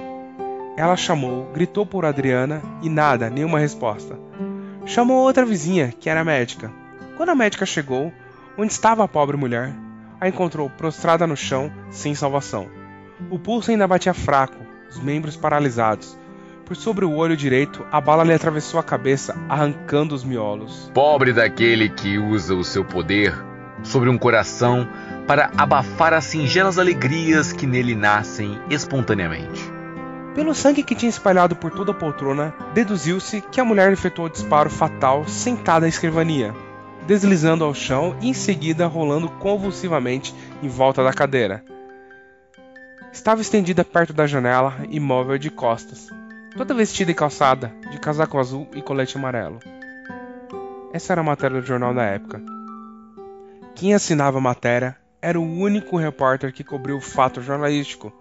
Ela 0.78 0.96
chamou, 0.96 1.50
gritou 1.54 1.86
por 1.86 2.06
Adriana 2.06 2.62
e 2.82 2.90
nada, 2.90 3.30
nenhuma 3.30 3.60
resposta. 3.60 4.18
Chamou 4.86 5.18
outra 5.18 5.46
vizinha, 5.46 5.94
que 6.00 6.10
era 6.10 6.24
médica. 6.24 6.72
Quando 7.18 7.30
a 7.30 7.36
médica 7.36 7.66
chegou, 7.66 8.14
onde 8.56 8.72
estava 8.72 9.04
a 9.04 9.08
pobre 9.08 9.36
mulher, 9.36 9.74
a 10.22 10.28
encontrou 10.28 10.70
prostrada 10.70 11.26
no 11.26 11.36
chão, 11.36 11.72
sem 11.90 12.14
salvação. 12.14 12.70
O 13.32 13.40
pulso 13.40 13.72
ainda 13.72 13.88
batia 13.88 14.14
fraco, 14.14 14.64
os 14.88 15.00
membros 15.00 15.36
paralisados. 15.36 16.16
Por 16.64 16.76
sobre 16.76 17.06
o 17.06 17.16
olho 17.16 17.36
direito, 17.36 17.84
a 17.92 18.00
bala 18.00 18.24
lhe 18.24 18.34
atravessou 18.34 18.80
a 18.80 18.84
cabeça, 18.84 19.36
arrancando 19.50 20.14
os 20.14 20.24
miolos. 20.24 20.92
Pobre 20.94 21.34
daquele 21.34 21.90
que 21.90 22.20
usa 22.20 22.54
o 22.54 22.64
seu 22.64 22.86
poder 22.86 23.34
sobre 23.82 24.10
um 24.10 24.18
coração 24.18 24.88
para 25.26 25.50
abafar 25.58 26.14
as 26.14 26.26
singelas 26.26 26.78
alegrias 26.78 27.52
que 27.52 27.66
nele 27.66 27.96
nascem 27.96 28.60
espontaneamente. 28.70 29.62
Pelo 30.36 30.54
sangue 30.54 30.84
que 30.84 30.94
tinha 30.94 31.10
espalhado 31.10 31.56
por 31.56 31.72
toda 31.72 31.94
a 31.94 31.96
poltrona, 31.96 32.54
deduziu-se 32.76 33.42
que 33.42 33.60
a 33.60 33.66
mulher 33.66 33.92
efetuou 33.92 34.28
o 34.28 34.32
disparo 34.32 34.70
fatal 34.70 35.28
sentada 35.28 35.88
à 35.88 35.90
escrivania, 35.90 36.54
deslizando 37.08 37.64
ao 37.64 37.74
chão 37.74 38.18
e 38.22 38.30
em 38.30 38.34
seguida 38.34 38.86
rolando 38.86 39.30
convulsivamente 39.30 40.36
em 40.62 40.68
volta 40.68 41.04
da 41.04 41.14
cadeira. 41.14 41.64
Estava 43.12 43.42
estendida 43.42 43.84
perto 43.84 44.14
da 44.14 44.28
janela, 44.28 44.76
imóvel 44.90 45.38
de 45.38 45.50
costas, 45.50 46.10
toda 46.56 46.74
vestida 46.74 47.10
e 47.10 47.16
calçada, 47.16 47.74
de 47.90 47.98
casaco 47.98 48.38
azul 48.38 48.68
e 48.76 48.82
colete 48.82 49.18
amarelo. 49.18 49.60
Essa 50.94 51.14
era 51.14 51.22
a 51.22 51.24
matéria 51.24 51.62
do 51.62 51.66
jornal 51.66 51.94
da 51.94 52.04
época. 52.04 52.42
Quem 53.74 53.94
assinava 53.94 54.38
a 54.38 54.42
matéria 54.42 54.98
era 55.22 55.40
o 55.40 55.44
único 55.44 55.98
repórter 55.98 56.52
que 56.52 56.64
cobriu 56.64 56.98
o 56.98 57.02
fato 57.02 57.42
jornalístico, 57.42 58.14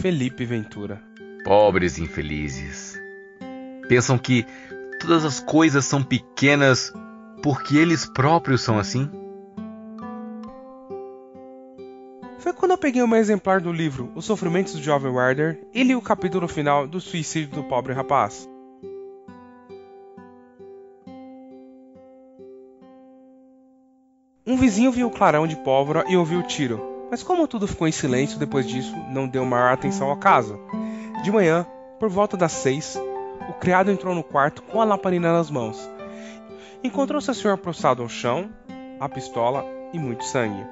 Felipe 0.00 0.44
Ventura. 0.44 1.00
Pobres 1.44 1.98
infelizes. 1.98 2.98
Pensam 3.88 4.18
que 4.18 4.46
todas 5.00 5.24
as 5.24 5.40
coisas 5.40 5.84
são 5.84 6.02
pequenas 6.02 6.92
porque 7.44 7.76
eles 7.76 8.06
próprios 8.06 8.62
são 8.62 8.78
assim? 8.78 9.06
Foi 12.38 12.54
quando 12.54 12.70
eu 12.70 12.78
peguei 12.78 13.06
meu 13.06 13.18
exemplar 13.18 13.60
do 13.60 13.70
livro 13.70 14.10
Os 14.14 14.24
Sofrimentos 14.24 14.72
do 14.72 14.82
Jovem 14.82 15.12
Werder 15.12 15.60
e 15.74 15.82
li 15.82 15.94
o 15.94 16.00
capítulo 16.00 16.48
final 16.48 16.86
do 16.86 17.02
suicídio 17.02 17.54
do 17.54 17.64
pobre 17.64 17.92
rapaz. 17.92 18.48
Um 24.46 24.56
vizinho 24.56 24.90
viu 24.90 25.08
o 25.08 25.10
clarão 25.10 25.46
de 25.46 25.56
pólvora 25.56 26.02
e 26.08 26.16
ouviu 26.16 26.40
o 26.40 26.46
tiro, 26.46 26.80
mas 27.10 27.22
como 27.22 27.46
tudo 27.46 27.68
ficou 27.68 27.86
em 27.86 27.92
silêncio 27.92 28.38
depois 28.38 28.66
disso, 28.66 28.96
não 29.10 29.28
deu 29.28 29.44
maior 29.44 29.70
atenção 29.70 30.08
ao 30.08 30.16
caso. 30.16 30.58
De 31.22 31.30
manhã, 31.30 31.66
por 32.00 32.08
volta 32.08 32.38
das 32.38 32.52
seis, 32.52 32.98
o 33.50 33.52
criado 33.52 33.90
entrou 33.90 34.14
no 34.14 34.24
quarto 34.24 34.62
com 34.62 34.80
a 34.80 34.84
lamparina 34.84 35.30
nas 35.30 35.50
mãos. 35.50 35.93
Encontrou 36.84 37.18
seu 37.18 37.32
senhor 37.32 37.56
prostrado 37.56 38.02
ao 38.02 38.10
chão, 38.10 38.50
a 39.00 39.08
pistola 39.08 39.64
e 39.94 39.98
muito 39.98 40.22
sangue. 40.22 40.66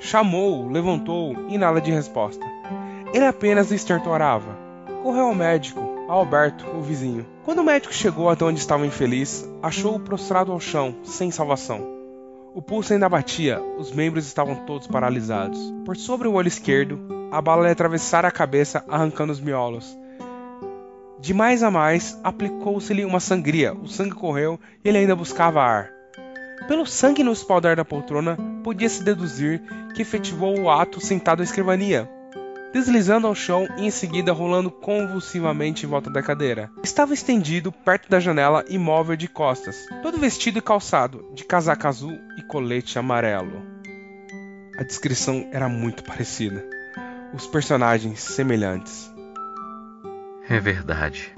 Chamou-o, 0.00 0.68
levantou-o 0.68 1.48
e 1.48 1.56
nada 1.56 1.80
de 1.80 1.92
resposta. 1.92 2.44
Ele 3.14 3.24
apenas 3.24 3.70
estertorava. 3.70 4.58
Correu 5.04 5.26
ao 5.26 5.34
médico, 5.34 5.80
a 6.08 6.12
Alberto, 6.12 6.66
o 6.76 6.82
vizinho. 6.82 7.24
Quando 7.44 7.60
o 7.60 7.64
médico 7.64 7.94
chegou 7.94 8.28
até 8.28 8.44
onde 8.44 8.58
estava 8.58 8.82
o 8.82 8.86
infeliz, 8.86 9.48
achou-o 9.62 10.00
prostrado 10.00 10.50
ao 10.50 10.58
chão, 10.58 10.92
sem 11.04 11.30
salvação. 11.30 11.86
O 12.52 12.60
pulso 12.60 12.92
ainda 12.92 13.08
batia, 13.08 13.62
os 13.78 13.92
membros 13.92 14.26
estavam 14.26 14.56
todos 14.66 14.88
paralisados. 14.88 15.72
Por 15.84 15.96
sobre 15.96 16.26
o 16.26 16.32
olho 16.32 16.48
esquerdo, 16.48 16.98
a 17.30 17.40
bala 17.40 17.62
lhe 17.62 17.70
atravessara 17.70 18.26
a 18.26 18.32
cabeça, 18.32 18.84
arrancando 18.88 19.32
os 19.32 19.40
miolos. 19.40 19.96
De 21.24 21.32
mais 21.32 21.62
a 21.62 21.70
mais, 21.70 22.20
aplicou-se-lhe 22.22 23.02
uma 23.02 23.18
sangria, 23.18 23.72
o 23.72 23.88
sangue 23.88 24.14
correu 24.14 24.60
e 24.84 24.88
ele 24.90 24.98
ainda 24.98 25.16
buscava 25.16 25.62
ar. 25.62 25.90
Pelo 26.68 26.84
sangue 26.84 27.24
no 27.24 27.32
espaldar 27.32 27.76
da 27.76 27.82
poltrona, 27.82 28.36
podia-se 28.62 29.02
deduzir 29.02 29.62
que 29.94 30.02
efetivou 30.02 30.60
o 30.60 30.68
ato 30.68 31.00
sentado 31.00 31.40
à 31.40 31.42
escrivania, 31.42 32.06
deslizando 32.74 33.26
ao 33.26 33.34
chão 33.34 33.66
e 33.78 33.86
em 33.86 33.90
seguida 33.90 34.34
rolando 34.34 34.70
convulsivamente 34.70 35.86
em 35.86 35.88
volta 35.88 36.10
da 36.10 36.22
cadeira. 36.22 36.70
Estava 36.82 37.14
estendido 37.14 37.72
perto 37.72 38.10
da 38.10 38.20
janela, 38.20 38.62
imóvel 38.68 39.16
de 39.16 39.26
costas, 39.26 39.86
todo 40.02 40.20
vestido 40.20 40.58
e 40.58 40.60
calçado, 40.60 41.24
de 41.32 41.42
casaco 41.42 41.88
azul 41.88 42.18
e 42.36 42.42
colete 42.42 42.98
amarelo. 42.98 43.62
A 44.78 44.82
descrição 44.82 45.48
era 45.50 45.70
muito 45.70 46.04
parecida. 46.04 46.62
Os 47.32 47.46
personagens 47.46 48.20
semelhantes. 48.20 49.13
É 50.48 50.60
verdade. 50.60 51.32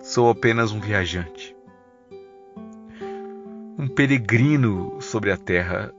Sou 0.00 0.28
apenas 0.28 0.72
um 0.72 0.80
viajante. 0.80 1.54
Um 3.78 3.86
peregrino 3.86 4.96
sobre 5.00 5.30
a 5.30 5.36
terra. 5.36 5.92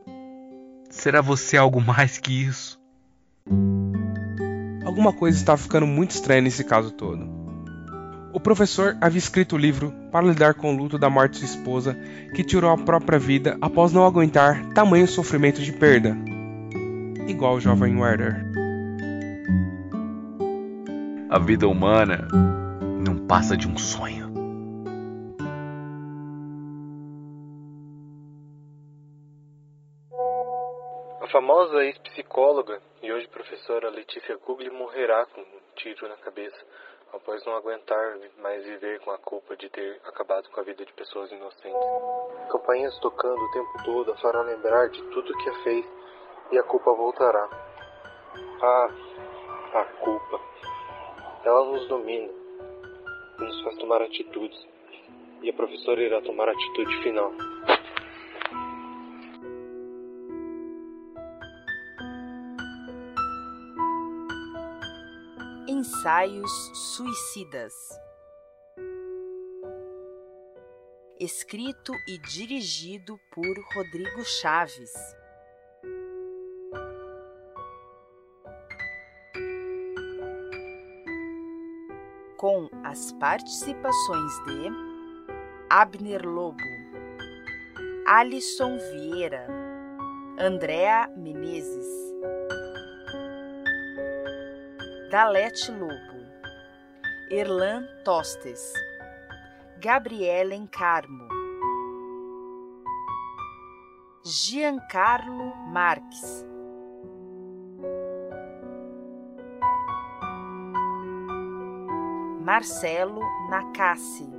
Será 0.90 1.22
você 1.22 1.56
algo 1.56 1.80
mais 1.80 2.18
que 2.18 2.44
isso? 2.44 2.78
Alguma 4.86 5.14
coisa 5.14 5.38
estava 5.38 5.58
ficando 5.58 5.88
muito 5.88 6.12
estranha 6.12 6.42
nesse 6.42 6.64
caso 6.66 6.92
todo. 6.92 7.26
O 8.34 8.40
professor 8.40 8.98
havia 9.00 9.20
escrito 9.20 9.56
o 9.56 9.60
livro 9.60 9.94
para 10.12 10.26
lidar 10.26 10.56
com 10.56 10.74
o 10.74 10.78
luto 10.78 10.98
da 11.00 11.10
morte 11.10 11.40
de 11.40 11.48
sua 11.48 11.58
esposa, 11.58 11.98
que 12.36 12.44
tirou 12.44 12.70
a 12.70 12.78
própria 12.78 13.18
vida 13.18 13.58
após 13.62 13.94
não 13.94 14.06
aguentar 14.06 14.74
tamanho 14.74 15.08
sofrimento 15.08 15.62
de 15.62 15.72
perda. 15.72 16.18
Igual 17.28 17.56
o 17.56 17.62
jovem 17.62 17.96
Werder. 17.96 18.53
A 21.34 21.40
vida 21.40 21.68
humana 21.68 22.28
não 23.04 23.26
passa 23.26 23.58
de 23.58 23.68
um 23.68 23.76
sonho. 23.76 24.28
A 31.20 31.28
famosa 31.32 31.84
ex-psicóloga 31.86 32.80
e 33.02 33.12
hoje 33.12 33.28
professora 33.30 33.90
Letícia 33.90 34.38
Kugli 34.38 34.70
morrerá 34.70 35.26
com 35.26 35.42
um 35.42 35.60
tiro 35.76 36.08
na 36.08 36.18
cabeça 36.18 36.56
após 37.12 37.44
não 37.48 37.56
aguentar 37.56 38.20
mais 38.38 38.64
viver 38.64 39.00
com 39.00 39.10
a 39.10 39.18
culpa 39.18 39.58
de 39.58 39.68
ter 39.70 40.00
acabado 40.06 40.48
com 40.52 40.60
a 40.60 40.64
vida 40.64 40.86
de 40.86 40.94
pessoas 40.94 41.32
inocentes. 41.32 41.90
Campainhas 42.52 42.96
tocando 43.00 43.42
o 43.42 43.52
tempo 43.52 43.84
todo 43.84 44.12
a 44.12 44.18
fará 44.18 44.44
lembrar 44.44 44.88
de 44.90 45.02
tudo 45.10 45.36
que 45.40 45.50
a 45.50 45.64
fez 45.64 45.86
e 46.52 46.60
a 46.60 46.64
culpa 46.64 46.94
voltará. 46.94 47.50
Ah, 48.62 48.90
a 49.74 49.86
culpa. 50.00 50.53
Ela 51.44 51.66
nos 51.66 51.88
domina 51.88 52.44
nos 53.40 53.62
faz 53.64 53.78
tomar 53.78 54.02
atitudes. 54.02 54.58
E 55.42 55.50
a 55.50 55.54
professora 55.54 56.02
irá 56.02 56.22
tomar 56.22 56.48
a 56.48 56.52
atitude 56.52 57.04
final. 57.04 57.34
Ensaios 65.68 66.52
Suicidas. 66.96 67.74
Escrito 71.20 71.94
e 72.08 72.18
dirigido 72.18 73.20
por 73.34 73.46
Rodrigo 73.76 74.24
Chaves. 74.24 74.94
Com 82.44 82.68
as 82.84 83.14
participações 83.14 84.34
de 84.44 84.70
Abner 85.70 86.28
Lobo, 86.28 86.58
Alisson 88.06 88.78
Vieira, 88.78 89.48
Andréa 90.38 91.10
Menezes. 91.16 91.88
Dalete 95.10 95.72
Lobo, 95.72 95.94
Erlan 97.32 97.88
Tostes, 98.04 98.74
Gabriela 99.80 100.54
Carmo, 100.70 101.30
Giancarlo 104.22 105.56
Marques, 105.72 106.46
Marcelo 112.54 113.20
Nakassi, 113.50 114.30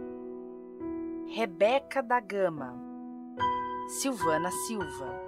Rebeca 1.34 2.00
da 2.00 2.20
Gama, 2.20 2.72
Silvana 3.88 4.52
Silva. 4.52 5.23